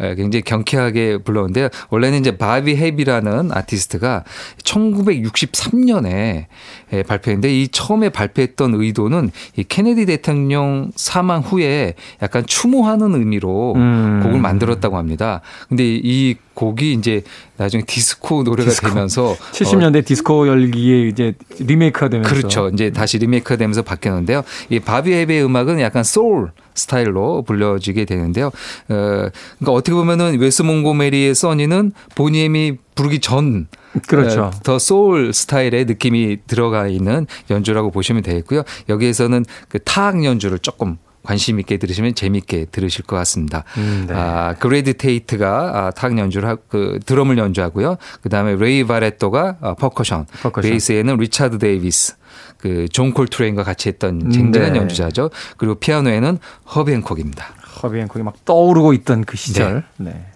예, 0.00 0.14
굉장히 0.14 0.42
경쾌하게 0.42 1.18
불렀는데요. 1.18 1.68
원래는 1.90 2.20
이제 2.20 2.36
바비 2.36 2.76
헵이라는 2.76 3.50
아티스트가 3.52 4.24
1963년에 4.62 6.46
예, 6.92 7.02
발표했는데 7.02 7.52
이 7.52 7.68
처음에 7.68 8.08
발표했던 8.08 8.74
의도는 8.74 9.30
이 9.56 9.64
케네디 9.64 10.06
대통령 10.06 10.90
사망 10.96 11.40
후에 11.40 11.94
약간 12.22 12.44
추모하는 12.46 13.14
의미로 13.14 13.74
음. 13.76 14.20
곡을 14.22 14.40
만들었다고 14.40 14.96
합니다. 14.96 15.40
근데 15.68 15.84
이 15.84 16.36
곡이 16.54 16.92
이제 16.94 17.22
나중에 17.56 17.84
디스코 17.86 18.42
노래가 18.42 18.70
디스코. 18.70 18.88
되면서 18.88 19.36
70년대 19.52 19.98
어, 20.02 20.02
디스코 20.04 20.48
열기에 20.48 21.08
이제 21.08 21.34
리메이크가 21.60 22.08
되면서 22.08 22.34
그렇죠. 22.34 22.68
이제 22.72 22.90
다시 22.90 23.18
리메이크가 23.18 23.56
되면서 23.56 23.82
바뀌었는데요. 23.82 24.42
이 24.70 24.80
바비 24.80 25.12
헵의 25.12 25.44
음악은 25.44 25.80
약간 25.80 26.02
소울 26.02 26.50
스타일로 26.74 27.42
불려지게 27.42 28.04
되는데요. 28.06 28.46
어, 28.46 28.50
그러니까 28.88 29.72
어떻게 29.72 29.92
보면은 29.92 30.38
웨스 30.40 30.62
몽고메리의 30.62 31.34
Sunny는 31.34 31.92
보니 32.14 32.49
엠이 32.49 32.76
부르기 32.98 33.20
전 33.20 33.68
그렇죠. 34.08 34.44
어, 34.46 34.50
더 34.64 34.80
소울 34.80 35.32
스타일의 35.32 35.84
느낌이 35.84 36.38
들어가 36.48 36.88
있는 36.88 37.28
연주라고 37.48 37.92
보시면 37.92 38.24
되겠고요. 38.24 38.64
여기에서는 38.88 39.44
그 39.68 39.78
타악 39.78 40.24
연주를 40.24 40.58
조금 40.58 40.96
관심 41.22 41.60
있게 41.60 41.76
들으시면 41.76 42.16
재미있게 42.16 42.66
들으실 42.72 43.04
것 43.04 43.14
같습니다. 43.16 43.62
음, 43.76 44.06
네. 44.08 44.14
아, 44.16 44.54
그래디 44.58 44.94
테이트가 44.94 45.48
아, 45.86 45.90
타악 45.92 46.18
연주를 46.18 46.48
하, 46.48 46.56
그 46.56 46.98
드럼을 47.06 47.38
연주하고요. 47.38 47.98
그다음에 48.22 48.56
레이 48.56 48.82
바레토가 48.84 49.58
아, 49.60 49.74
퍼커션, 49.74 50.26
퍼커션. 50.42 50.68
베이스에는 50.68 51.16
리차드 51.18 51.58
데이비스, 51.58 52.16
그 52.58 52.88
존 52.90 53.12
콜트레인과 53.12 53.62
같이 53.62 53.88
했던 53.88 54.28
쟁쟁한 54.32 54.72
네. 54.72 54.78
연주자죠. 54.80 55.30
그리고 55.56 55.76
피아노에는 55.76 56.38
허비 56.74 56.92
행콕입니다. 56.94 57.46
허비 57.84 58.00
행콕이 58.00 58.24
막 58.24 58.44
떠오르고 58.44 58.92
있던 58.94 59.22
그 59.24 59.36
시절. 59.36 59.84
네. 59.98 60.10
네. 60.10 60.26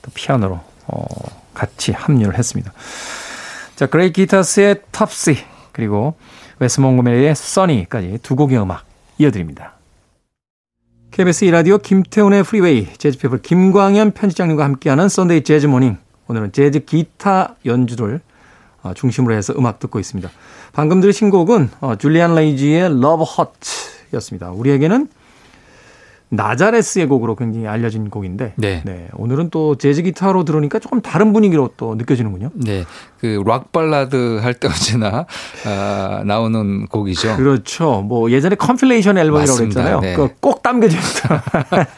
또 0.00 0.10
피아노로 0.14 0.60
어, 0.88 1.04
같이 1.54 1.92
합류를 1.92 2.36
했습니다. 2.36 2.72
자, 3.76 3.86
그레이트 3.86 4.12
기타스의 4.12 4.82
Topsy 4.90 5.36
그리고 5.72 6.16
웨스 6.58 6.80
몽고메리의 6.80 7.34
Sunny까지 7.34 8.18
두 8.22 8.34
곡의 8.34 8.60
음악 8.60 8.84
이어드립니다. 9.18 9.74
KBS 11.10 11.44
이라디오 11.46 11.78
김태훈의 11.78 12.42
프리웨이 12.42 12.88
재즈피플 12.98 13.42
김광현 13.42 14.12
편집장님과 14.12 14.64
함께하는 14.64 15.08
썬데이 15.08 15.42
재즈 15.42 15.66
모닝 15.66 15.96
오늘은 16.28 16.52
재즈 16.52 16.84
기타 16.84 17.56
연주를 17.64 18.20
어, 18.82 18.94
중심으로 18.94 19.34
해서 19.34 19.54
음악 19.56 19.78
듣고 19.80 19.98
있습니다. 19.98 20.30
방금 20.72 21.00
들으신 21.00 21.30
곡은 21.30 21.70
어, 21.80 21.96
줄리안 21.96 22.34
레이지의 22.34 22.82
Love 22.84 23.26
Hurts였습니다. 23.38 24.50
우리에게는 24.50 25.08
나자레스의 26.30 27.06
곡으로 27.06 27.36
굉장히 27.36 27.66
알려진 27.66 28.10
곡인데 28.10 28.52
네. 28.56 28.82
네. 28.84 29.08
오늘은 29.14 29.50
또 29.50 29.76
재즈 29.76 30.02
기타로 30.02 30.44
들으니까 30.44 30.78
조금 30.78 31.00
다른 31.00 31.32
분위기로 31.32 31.70
또 31.76 31.94
느껴지는군요. 31.94 32.50
네. 32.54 32.84
그 33.20 33.42
락 33.44 33.72
발라드 33.72 34.38
할 34.42 34.54
때 34.54 34.68
언제나 34.68 35.26
아, 35.66 36.22
나오는 36.24 36.86
곡이죠. 36.86 37.36
그렇죠. 37.36 38.02
뭐 38.06 38.30
예전에 38.30 38.54
compilation 38.56 39.16
앨범이라고 39.18 39.58
그랬잖아요. 39.58 40.00
네. 40.00 40.16
꼭 40.40 40.62
담겨져 40.62 40.96
있다. 40.98 41.42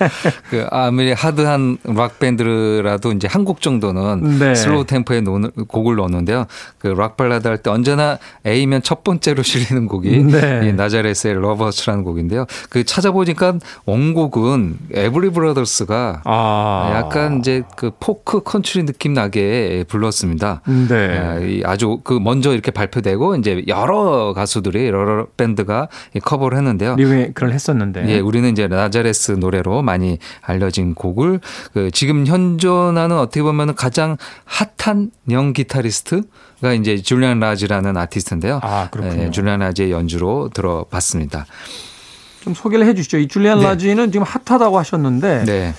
그 0.51 0.67
아무리 0.71 1.13
하드한 1.13 1.79
락 1.85 2.19
밴드라도 2.19 3.13
이제 3.13 3.27
한 3.31 3.41
곡 3.45 3.63
정도는 3.63 4.39
네. 4.39 4.55
슬로우 4.55 4.85
템포의 4.85 5.23
곡을 5.67 5.97
넣는데요. 5.97 6.47
그 6.79 6.89
락 6.89 7.17
발라드 7.17 7.49
할 7.49 7.57
때 7.59 7.71
언제나 7.71 8.19
A면 8.47 8.83
첫 8.83 9.03
번째로 9.03 9.43
실리는 9.43 9.87
곡이 9.89 10.25
네. 10.25 10.73
나자레스의 10.73 11.35
Love 11.41 11.58
Hurts라는 11.58 12.05
곡인데요. 12.05 12.45
그 12.69 12.85
찾아보니까 12.85 13.55
원곡 13.87 14.20
곡은 14.29 14.79
에벌리 14.93 15.31
브라더스가 15.31 16.23
아. 16.25 16.93
약간 16.95 17.39
이제 17.39 17.63
그 17.77 17.91
포크 17.99 18.43
컨트리 18.43 18.85
느낌 18.85 19.15
나게 19.15 19.85
불렀습니다. 19.89 20.63
네. 20.89 21.63
아, 21.65 21.71
아주 21.71 22.01
그 22.05 22.15
먼저 22.15 22.53
이렇게 22.53 22.71
발표되고 22.71 23.37
이제 23.37 23.65
여러 23.69 24.33
가수들이 24.35 24.87
여러 24.89 25.27
밴드가 25.37 25.89
커버를 26.23 26.59
했는데요. 26.59 26.97
리메이크를 26.97 27.53
했었는데. 27.53 28.09
예, 28.09 28.19
우리는 28.19 28.51
이제 28.51 28.69
나자레스 28.69 29.33
노래로 29.33 29.83
많이 29.83 30.19
알려진 30.43 30.95
곡을 30.95 31.41
그 31.73 31.91
지금 31.91 32.27
현존하는 32.27 33.19
어떻게 33.19 33.43
보면 33.43 33.75
가장 33.75 34.17
핫한 34.45 35.11
영 35.31 35.53
기타리스트 35.53 36.23
가 36.61 36.75
이제 36.75 36.99
줄리안 36.99 37.41
라즈라는 37.41 37.97
아티스트인데요. 37.97 38.61
아, 38.63 38.89
그렇군요. 38.91 39.23
예, 39.23 39.31
줄리안 39.31 39.61
라즈의 39.61 39.93
연주로 39.93 40.51
들어봤습니다. 40.53 41.47
좀 42.43 42.55
소개를 42.55 42.87
해 42.87 42.95
주시죠. 42.95 43.19
이 43.19 43.29
줄리안 43.29 43.59
네. 43.59 43.65
라지는 43.65 44.11
지금 44.13 44.27
핫하다고 44.27 44.79
하셨는데 44.79 45.45
네. 45.45 45.75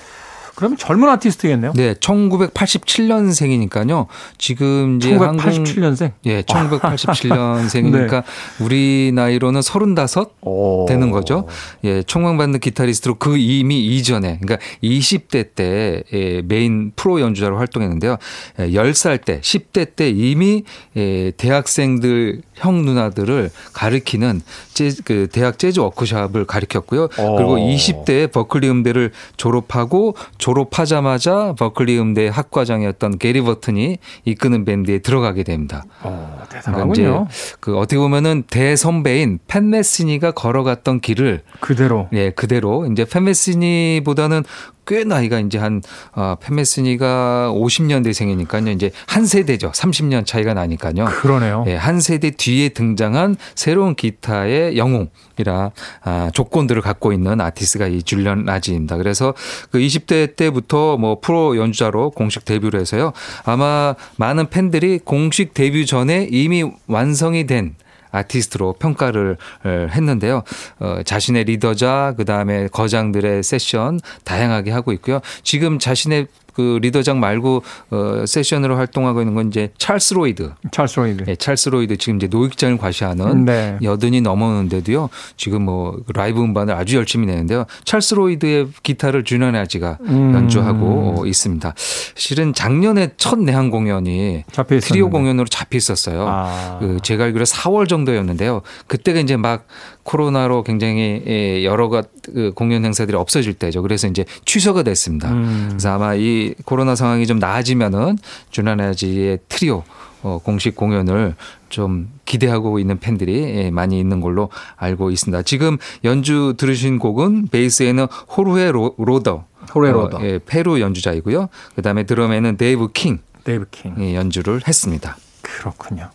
그러면 0.54 0.76
젊은 0.76 1.08
아티스트겠네요. 1.08 1.72
네, 1.74 1.94
1987년생이니까요. 1.94 4.06
지금 4.38 4.98
이제 4.98 5.16
1987년생. 5.16 6.02
한국, 6.02 6.14
예, 6.26 6.42
1987년생이니까 6.42 8.10
네. 8.10 8.64
우리 8.64 9.12
나이로는 9.14 9.62
35 9.62 10.26
오. 10.42 10.86
되는 10.88 11.10
거죠. 11.10 11.46
예, 11.84 12.02
총망받는 12.02 12.60
기타리스트로 12.60 13.16
그 13.16 13.36
이미 13.38 13.96
이전에 13.96 14.38
그러니까 14.42 14.64
20대 14.82 15.54
때 15.54 16.02
예, 16.12 16.42
메인 16.42 16.92
프로 16.96 17.20
연주자로 17.20 17.56
활동했는데요. 17.58 18.16
10살 18.58 19.12
예, 19.12 19.16
때, 19.18 19.40
10대 19.40 19.96
때 19.96 20.10
이미 20.10 20.64
예, 20.96 21.32
대학생들 21.36 22.42
형 22.54 22.84
누나들을 22.84 23.50
가르키는 23.72 24.42
재즈, 24.72 25.02
그 25.04 25.28
대학 25.32 25.58
재즈 25.58 25.80
워크숍을 25.80 26.44
가르쳤고요. 26.44 27.08
그리고 27.08 27.56
20대에 27.56 28.30
버클리 28.30 28.68
음대를 28.68 29.10
졸업하고 29.36 30.14
졸업하자마자 30.42 31.54
버클리 31.56 32.00
음대 32.00 32.26
학과장이었던 32.26 33.18
게리 33.18 33.42
버튼이 33.42 33.98
이끄는 34.24 34.64
밴드에 34.64 34.98
들어가게 34.98 35.44
됩니다. 35.44 35.84
어, 36.02 36.42
대단하군요. 36.48 37.28
그 37.60 37.78
어떻게 37.78 37.96
보면은 37.96 38.42
대선배인 38.50 39.38
팻 39.46 39.70
메시니가 39.70 40.32
걸어갔던 40.32 40.98
길을 40.98 41.42
그대로 41.60 42.08
예, 42.12 42.30
그대로 42.30 42.86
이제 42.86 43.04
팻 43.04 43.22
메시니보다는 43.22 44.42
꽤 44.86 45.04
나이가 45.04 45.38
이제 45.38 45.58
한 45.58 45.82
어, 46.14 46.36
팻 46.40 46.77
메시니가 46.77 47.52
50년대생이니까요. 47.54 48.74
이제 48.74 48.90
한 49.06 49.26
세대죠. 49.26 49.70
30년 49.72 50.26
차이가 50.26 50.54
나니까요. 50.54 51.04
그러네요. 51.06 51.64
예, 51.68 51.76
한 51.76 52.00
세대 52.00 52.30
뒤에 52.30 52.70
등장한 52.70 53.36
새로운 53.54 53.94
기타의 53.94 54.76
영웅이라 54.76 55.70
아, 56.02 56.30
조건들을 56.34 56.82
갖고 56.82 57.12
있는 57.12 57.40
아티스트가 57.40 57.86
이 57.86 58.02
줄리안 58.02 58.44
라지입니다. 58.44 58.96
그래서 58.96 59.34
그 59.70 59.78
20대 59.78 60.36
때부터 60.36 60.96
뭐 60.96 61.20
프로 61.20 61.56
연주자로 61.56 62.10
공식 62.10 62.44
데뷔를 62.44 62.80
해서요. 62.80 63.12
아마 63.44 63.94
많은 64.16 64.48
팬들이 64.50 64.98
공식 64.98 65.54
데뷔 65.54 65.86
전에 65.86 66.28
이미 66.30 66.64
완성이 66.86 67.46
된 67.46 67.74
아티스트로 68.12 68.74
평가를 68.74 69.36
했는데요. 69.64 70.42
어, 70.78 71.02
자신의 71.04 71.44
리더작 71.44 72.14
그다음에 72.16 72.68
거장들의 72.68 73.42
세션 73.42 74.00
다양하게 74.24 74.70
하고 74.70 74.92
있고요. 74.92 75.20
지금 75.42 75.78
자신의 75.78 76.28
그 76.52 76.78
리더작 76.82 77.20
말고 77.20 77.62
어 77.90 78.24
세션으로 78.26 78.76
활동하고 78.76 79.20
있는 79.20 79.34
건 79.34 79.48
이제 79.48 79.70
찰스 79.78 80.14
로이드. 80.14 80.52
찰스 80.70 81.00
로이드. 81.00 81.24
예, 81.28 81.36
찰스 81.36 81.68
로이드 81.70 81.96
지금 81.98 82.16
이제 82.16 82.26
노익장을 82.26 82.76
과시하는 82.78 83.44
네. 83.44 83.78
여든이 83.82 84.20
넘었는데도요. 84.20 85.08
지금 85.36 85.62
뭐 85.62 85.98
라이브 86.14 86.40
음반을 86.42 86.74
아주 86.74 86.96
열심히 86.96 87.26
내는데요. 87.26 87.64
찰스 87.84 88.14
로이드의 88.14 88.68
기타를 88.82 89.24
줄리안 89.24 89.54
라지가 89.54 89.98
음. 90.02 90.32
연주하고 90.34 91.24
있습니다. 91.26 91.74
실은 92.14 92.52
작년에 92.54 93.12
첫 93.16 93.38
내한 93.38 93.70
공연이. 93.70 94.44
트리오 94.80 95.10
공연으로 95.10 95.46
잡혀 95.46 95.76
있었어요. 95.78 96.26
아. 96.28 96.78
그 96.80 96.98
제가 97.02 97.24
알기로 97.24 97.44
4월 97.44 97.88
정도였는데요. 97.88 98.62
그때가 98.86 99.20
이제 99.20 99.36
막 99.36 99.66
코로나로 100.04 100.62
굉장히 100.64 101.22
예, 101.26 101.64
여러 101.64 101.88
가그 101.88 102.52
공연 102.54 102.84
행사들이 102.84 103.16
없어질 103.16 103.54
때죠. 103.54 103.82
그래서 103.82 104.08
이제 104.08 104.24
취소가 104.44 104.82
됐습니다. 104.82 105.30
음. 105.32 105.66
그래서 105.70 105.90
아마 105.94 106.14
이 106.14 106.54
코로나 106.64 106.94
상황이 106.96 107.26
좀 107.26 107.38
나아지면은 107.38 108.18
주나나지의 108.50 109.38
트리오 109.48 109.82
어, 110.24 110.38
공식 110.42 110.76
공연을 110.76 111.34
좀 111.68 112.08
기대하고 112.26 112.78
있는 112.78 113.00
팬들이 113.00 113.42
예, 113.42 113.70
많이 113.70 113.98
있는 113.98 114.20
걸로 114.20 114.50
알고 114.76 115.10
있습니다. 115.10 115.42
지금 115.42 115.78
연주 116.04 116.54
들으신 116.56 116.98
곡은 117.00 117.48
베이스에는 117.48 118.04
호르헤 118.36 118.70
로- 118.70 118.94
로더, 118.98 119.46
호르헤 119.74 119.92
로더. 119.92 120.18
어, 120.18 120.20
예, 120.22 120.38
페루 120.44 120.80
연주자이고요. 120.80 121.48
그다음에 121.74 122.04
드럼에는 122.04 122.56
데이브 122.56 122.92
킹 122.92 123.18
데이브 123.44 123.66
킹. 123.72 123.94
예, 123.98 124.14
연주를 124.14 124.60
했습니다. 124.68 125.16
그렇군요. 125.42 126.08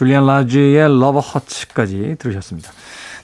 줄리안 0.00 0.24
라즈의 0.24 0.98
Love 0.98 1.20
Hurts까지 1.20 2.16
들으셨습니다. 2.18 2.72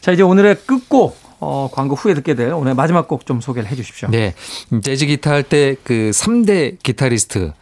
자, 0.02 0.12
이제 0.12 0.22
오늘의 0.22 0.56
끝곡 0.66 1.16
어, 1.40 1.70
광고 1.72 1.94
후에 1.94 2.12
듣게 2.12 2.34
될 2.34 2.52
오늘 2.52 2.74
마지막 2.74 3.08
곡 3.08 3.24
좀 3.24 3.40
소개를 3.40 3.66
해 3.70 3.74
주십시오. 3.76 4.08
네. 4.10 4.34
재즈 4.82 5.06
기타 5.06 5.30
할 5.32 5.42
때 5.42 5.76
그 5.84 6.10
3대 6.12 6.76
기타리스트 6.82 7.38
에, 7.38 7.52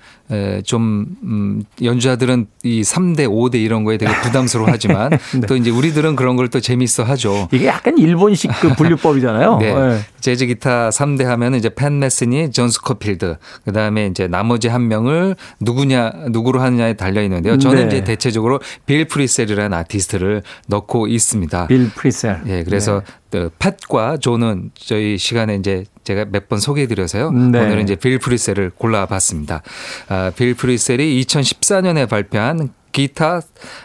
좀 0.64 1.07
음, 1.22 1.62
연주자들은 1.83 2.47
이 2.62 2.81
3대, 2.83 3.29
5대 3.29 3.57
이런 3.57 3.85
거에 3.85 3.99
되게 3.99 4.11
부담스러워 4.22 4.68
하지만 4.70 5.11
네. 5.39 5.41
또 5.47 5.57
이제 5.57 5.70
우리들은 5.70 6.16
그런 6.16 6.37
걸 6.37 6.45
또 6.55 6.61
재밌어 6.61 7.03
하죠. 7.05 7.49
이게 7.53 7.66
약간 7.66 7.97
일본식 7.99 8.51
그 8.61 8.68
분류법이잖아요. 8.75 9.59
네. 9.59 9.75
네. 9.75 10.01
재즈 10.20 10.47
기타 10.47 10.91
3대 10.91 11.25
하면은 11.25 11.59
이제 11.59 11.68
팻 11.68 11.99
메스니, 11.99 12.51
존 12.53 12.68
스코필드. 12.68 13.37
그다음에 13.64 14.07
이제 14.07 14.29
나머지 14.29 14.68
한 14.68 14.89
명을 14.89 15.35
누구냐 15.61 16.12
누구로 16.31 16.61
하느냐에 16.61 16.95
달려 16.95 17.22
있는데요. 17.22 17.59
저는 17.59 17.81
네. 17.81 17.87
이제 17.87 18.05
대체적으로 18.05 18.61
빌 18.87 19.07
프리셀이라는 19.07 19.77
아티스트를 19.77 20.43
넣고 20.68 21.09
있습니다. 21.09 21.66
빌 21.66 21.91
프리셀. 21.91 22.41
예, 22.47 22.62
그래서 22.62 23.01
네. 23.01 23.12
그 23.35 23.51
팻과 23.59 24.18
조는 24.18 24.70
저희 24.76 25.18
시간에 25.18 25.57
이제 25.57 25.82
제가 26.05 26.26
몇 26.26 26.47
번 26.47 26.61
소개해드려서요. 26.61 27.32
네. 27.32 27.59
오늘은 27.62 27.82
이제 27.82 27.97
빌 27.97 28.20
프리셀을 28.20 28.70
골라봤습니다. 28.76 29.61
아, 30.09 30.30
빌 30.37 30.55
프리셀이 30.55 31.20
2014년에 31.24 32.09
발표한 32.09 32.68
Guitar 32.92 33.40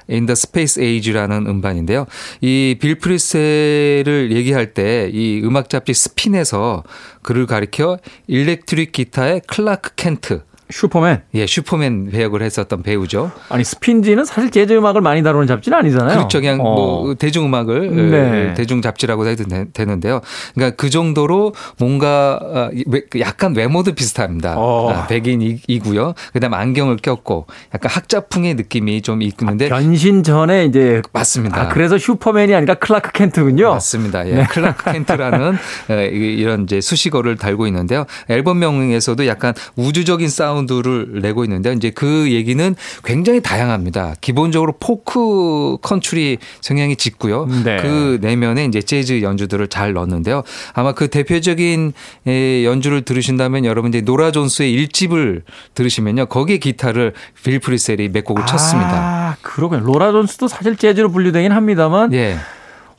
in 0.07 0.27
the 0.27 0.33
Space 0.33 0.79
Age라는 0.83 1.47
음반인데요. 1.47 2.05
이 2.41 2.75
빌 2.79 2.99
프리셀을 2.99 4.29
얘기할 4.33 4.75
때 4.75 5.09
이 5.11 5.41
음악 5.43 5.69
잡지 5.69 5.95
스핀에서 5.95 6.83
그를 7.23 7.47
가리켜 7.47 7.97
일렉트릭 8.27 8.91
기타의 8.91 9.41
클라크 9.47 9.91
켄트 9.95 10.43
슈퍼맨. 10.71 11.23
예, 11.33 11.47
슈퍼맨 11.47 12.11
배역을 12.11 12.43
했었던 12.43 12.83
배우죠. 12.83 13.31
아니 13.49 13.63
스핀지는 13.63 14.23
사실 14.25 14.51
재즈 14.51 14.73
음악을 14.73 15.01
많이 15.01 15.23
다루는 15.23 15.47
잡지는 15.47 15.79
아니잖아요. 15.79 16.15
그렇죠. 16.17 16.39
그냥 16.39 16.59
어. 16.61 16.63
뭐 16.75 17.15
대중 17.15 17.45
음악을 17.45 18.11
네. 18.11 18.51
어, 18.51 18.53
대중 18.53 18.81
잡지라고 18.83 19.25
해도 19.27 19.45
되- 19.45 19.65
되는데요. 19.73 20.21
그러니까 20.53 20.75
그 20.75 20.91
정도로 20.91 21.53
뭔가 21.79 22.39
아, 22.53 22.69
외- 22.85 23.01
약간 23.19 23.55
외모도 23.55 23.93
비슷합니다. 23.93 24.55
어. 24.57 24.91
아, 24.91 25.07
백인이고요. 25.07 26.13
그다음에 26.33 26.55
안경을 26.57 26.97
꼈고 27.01 27.47
약간 27.73 27.91
학자풍의 27.91 28.53
느낌이 28.53 29.01
좀 29.01 29.23
있는데 29.23 29.69
변신 29.69 30.21
전에 30.23 30.65
이제 30.65 31.01
맞습니다. 31.11 31.61
아, 31.63 31.67
그래서 31.69 31.97
슈퍼맨이 31.97 32.53
아니라 32.53 32.75
클라크 32.75 33.11
켄트군요. 33.11 33.71
맞습니다. 33.71 34.23
네. 34.23 34.39
예. 34.41 34.43
클라크 34.43 34.83
켄트라는 34.83 35.53
어, 35.89 35.93
이- 36.13 36.35
이런 36.37 36.63
이제 36.63 36.79
수식어를 36.79 37.37
달고 37.37 37.65
있는데요. 37.65 38.05
앨범명에서도 38.29 39.25
약간 39.25 39.53
우주적인 39.75 40.29
사운드를 40.59 41.21
내고 41.21 41.43
있는데 41.43 41.73
이제 41.73 41.89
그 41.91 42.31
얘기는 42.31 42.75
굉장히 43.03 43.41
다양합니다. 43.41 44.15
기본적으로 44.21 44.73
포크 44.79 45.77
컨트리 45.81 46.37
성향이 46.61 46.95
짙고요. 46.95 47.47
네. 47.63 47.77
그 47.77 48.17
내면에 48.21 48.65
이제 48.65 48.81
재즈 48.81 49.21
연주들을 49.21 49.67
잘 49.67 49.93
넣었는데요. 49.93 50.43
아마 50.73 50.93
그 50.93 51.07
대표적인 51.07 51.93
예, 52.27 52.65
연주를 52.65 53.03
들으신다면 53.03 53.65
여러분 53.65 53.89
이제 53.89 54.01
노라 54.01 54.31
존스의 54.31 54.73
일집을 54.73 55.43
들으시면요. 55.73 56.25
거기에 56.27 56.57
기타를 56.57 57.13
빌 57.43 57.59
프리셀이 57.59 58.09
몇 58.09 58.23
곡을 58.23 58.45
쳤습니다. 58.45 58.91
아, 58.91 59.35
그러군요. 59.41 59.83
노라 59.83 60.11
존스도 60.11 60.47
사실 60.47 60.75
재즈로 60.75 61.11
분류되긴 61.11 61.51
합니다만 61.51 62.13
예. 62.13 62.37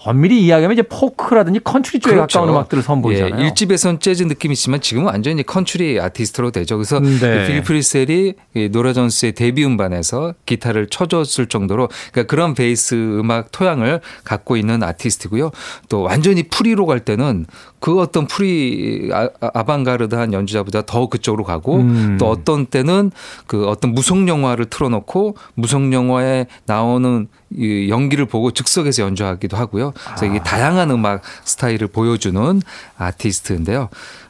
엄밀히 0.03 0.41
이야기하면 0.47 0.73
이제 0.79 0.83
포크라든지 0.83 1.61
컨트리 1.61 2.01
쪽에 2.01 2.15
그렇죠. 2.15 2.39
가까운 2.39 2.55
음악들을 2.55 2.83
선보이잖아요. 2.83 3.39
예, 3.39 3.47
일집에선 3.49 4.01
재즈 4.01 4.23
느낌이 4.23 4.55
있지만 4.55 4.81
지금은 4.81 5.09
완전히 5.09 5.43
컨트리 5.43 6.01
아티스트로 6.01 6.53
되죠. 6.53 6.77
그래서 6.79 7.01
네. 7.01 7.47
빌 7.47 7.63
프리셀이 7.63 8.35
이 8.55 8.69
노라 8.71 8.95
존스의 8.95 9.33
데뷔 9.33 9.65
음반에서 9.65 10.35
기타를 10.47 10.89
쳐줬을 10.89 11.47
정도로 11.49 11.89
그러니까 12.13 12.31
그런 12.31 12.55
베이스 12.55 12.95
음악 12.95 13.53
토양을 13.53 14.01
갖고 14.25 14.57
있는 14.57 14.83
아티스트고요. 14.83 15.51
또 15.91 16.01
완전히 16.03 16.45
프리로 16.45 16.87
갈 16.87 17.01
때는 17.01 17.45
그 17.79 18.01
어떤 18.01 18.27
프리 18.27 19.11
아- 19.13 19.29
아방가르드한 19.41 20.33
연주자보다 20.33 20.83
더 20.83 21.09
그쪽으로 21.09 21.45
가고 21.45 21.77
음. 21.77 22.17
또 22.19 22.29
어떤 22.31 22.65
때는 22.67 23.11
그 23.47 23.67
어떤 23.69 23.93
무성 23.93 24.29
영화를 24.29 24.65
틀어놓고 24.67 25.37
무성 25.55 25.93
영화에 25.93 26.47
나오는 26.65 27.29
이 27.57 27.89
연기를 27.89 28.27
보고 28.27 28.51
즉석에서 28.51 29.03
연주하기도 29.03 29.57
하고요. 29.57 29.93
그래서 30.05 30.27
이게 30.27 30.41
다양한 30.41 30.91
음악 30.91 31.23
스타일을 31.45 31.89
보여주는 31.89 32.63
아티스트인데요. 32.97 33.89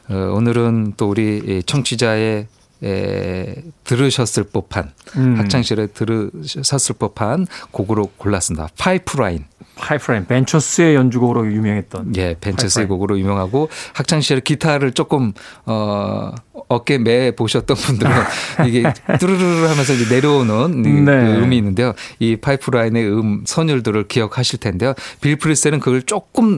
어, 0.09 0.15
오늘은 0.35 0.93
또 0.97 1.09
우리 1.09 1.37
이 1.37 1.63
청취자의 1.63 2.47
에, 2.83 3.55
들으셨을 3.83 4.45
법한 4.45 4.91
음. 5.17 5.35
학창 5.37 5.61
시절에 5.61 5.87
들으셨을 5.87 6.95
법한 6.97 7.47
곡으로 7.71 8.11
골랐습니다. 8.17 8.69
파이프라인. 8.77 9.45
파이프라인 9.75 10.25
벤처스의 10.27 10.95
연주곡으로 10.95 11.51
유명했던 11.51 12.15
예, 12.17 12.35
벤처스의 12.39 12.83
파이프라인. 12.83 12.87
곡으로 12.89 13.19
유명하고 13.19 13.69
학창 13.93 14.21
시절에 14.21 14.41
기타를 14.41 14.91
조금 14.91 15.33
어 15.65 16.31
어깨 16.67 16.97
매 16.97 17.31
보셨던 17.31 17.77
분들은 17.77 18.11
이게 18.67 18.83
뚜루루루 19.19 19.67
하면서 19.67 19.93
이제 19.93 20.13
내려오는 20.13 20.85
이 20.85 20.89
네. 21.01 21.05
그 21.05 21.43
음이 21.43 21.57
있는데요. 21.57 21.93
이 22.19 22.35
파이프라인의 22.35 23.07
음 23.07 23.43
선율들을 23.45 24.07
기억하실 24.07 24.59
텐데요. 24.59 24.93
빌 25.19 25.35
프리셀은 25.37 25.79
그걸 25.79 26.03
조금 26.03 26.57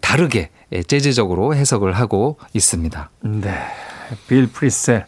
다르게 0.00 0.50
예, 0.72 0.82
재즈적으로 0.82 1.54
해석을 1.54 1.92
하고 1.94 2.38
있습니다. 2.54 3.10
네. 3.22 3.54
빌 4.26 4.46
프리셀 4.46 5.04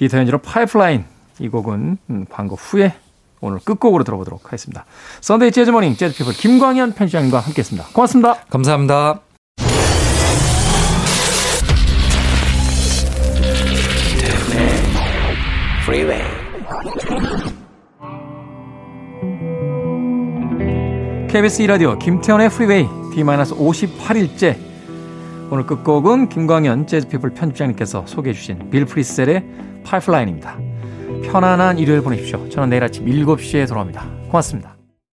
기타 0.00 0.16
연주로 0.16 0.38
파이프라인 0.38 1.04
이 1.40 1.48
곡은 1.48 1.98
음, 2.08 2.26
광고 2.30 2.56
후에 2.56 2.94
오늘 3.42 3.58
끝곡으로 3.58 4.02
들어보도록 4.02 4.46
하겠습니다. 4.46 4.86
Sunday 5.20 5.52
Jazz 5.52 5.70
Morning 5.70 5.94
재즈 5.94 6.16
피플 6.16 6.32
김광현 6.32 6.94
편집장님과 6.94 7.38
함께했습니다. 7.38 7.88
고맙습니다. 7.92 8.36
감사합니다. 8.48 9.20
KBS 21.28 21.62
2라디오 21.64 21.98
김태현의 21.98 22.48
프리웨이 22.48 22.84
D-58일째 23.14 24.69
오늘 25.50 25.66
끝곡은 25.66 26.28
김광현 26.28 26.86
재즈피플 26.86 27.30
편집장님께서 27.30 28.06
소개해 28.06 28.34
주신 28.34 28.70
빌 28.70 28.84
프리셀의 28.84 29.44
파이프라인입니다. 29.84 30.56
편안한 31.24 31.78
일요일 31.78 32.02
보내십시오. 32.02 32.48
저는 32.48 32.70
내일 32.70 32.84
아침 32.84 33.04
7시에 33.06 33.68
돌아옵니다. 33.68 34.06
고맙습니다. 34.28 34.79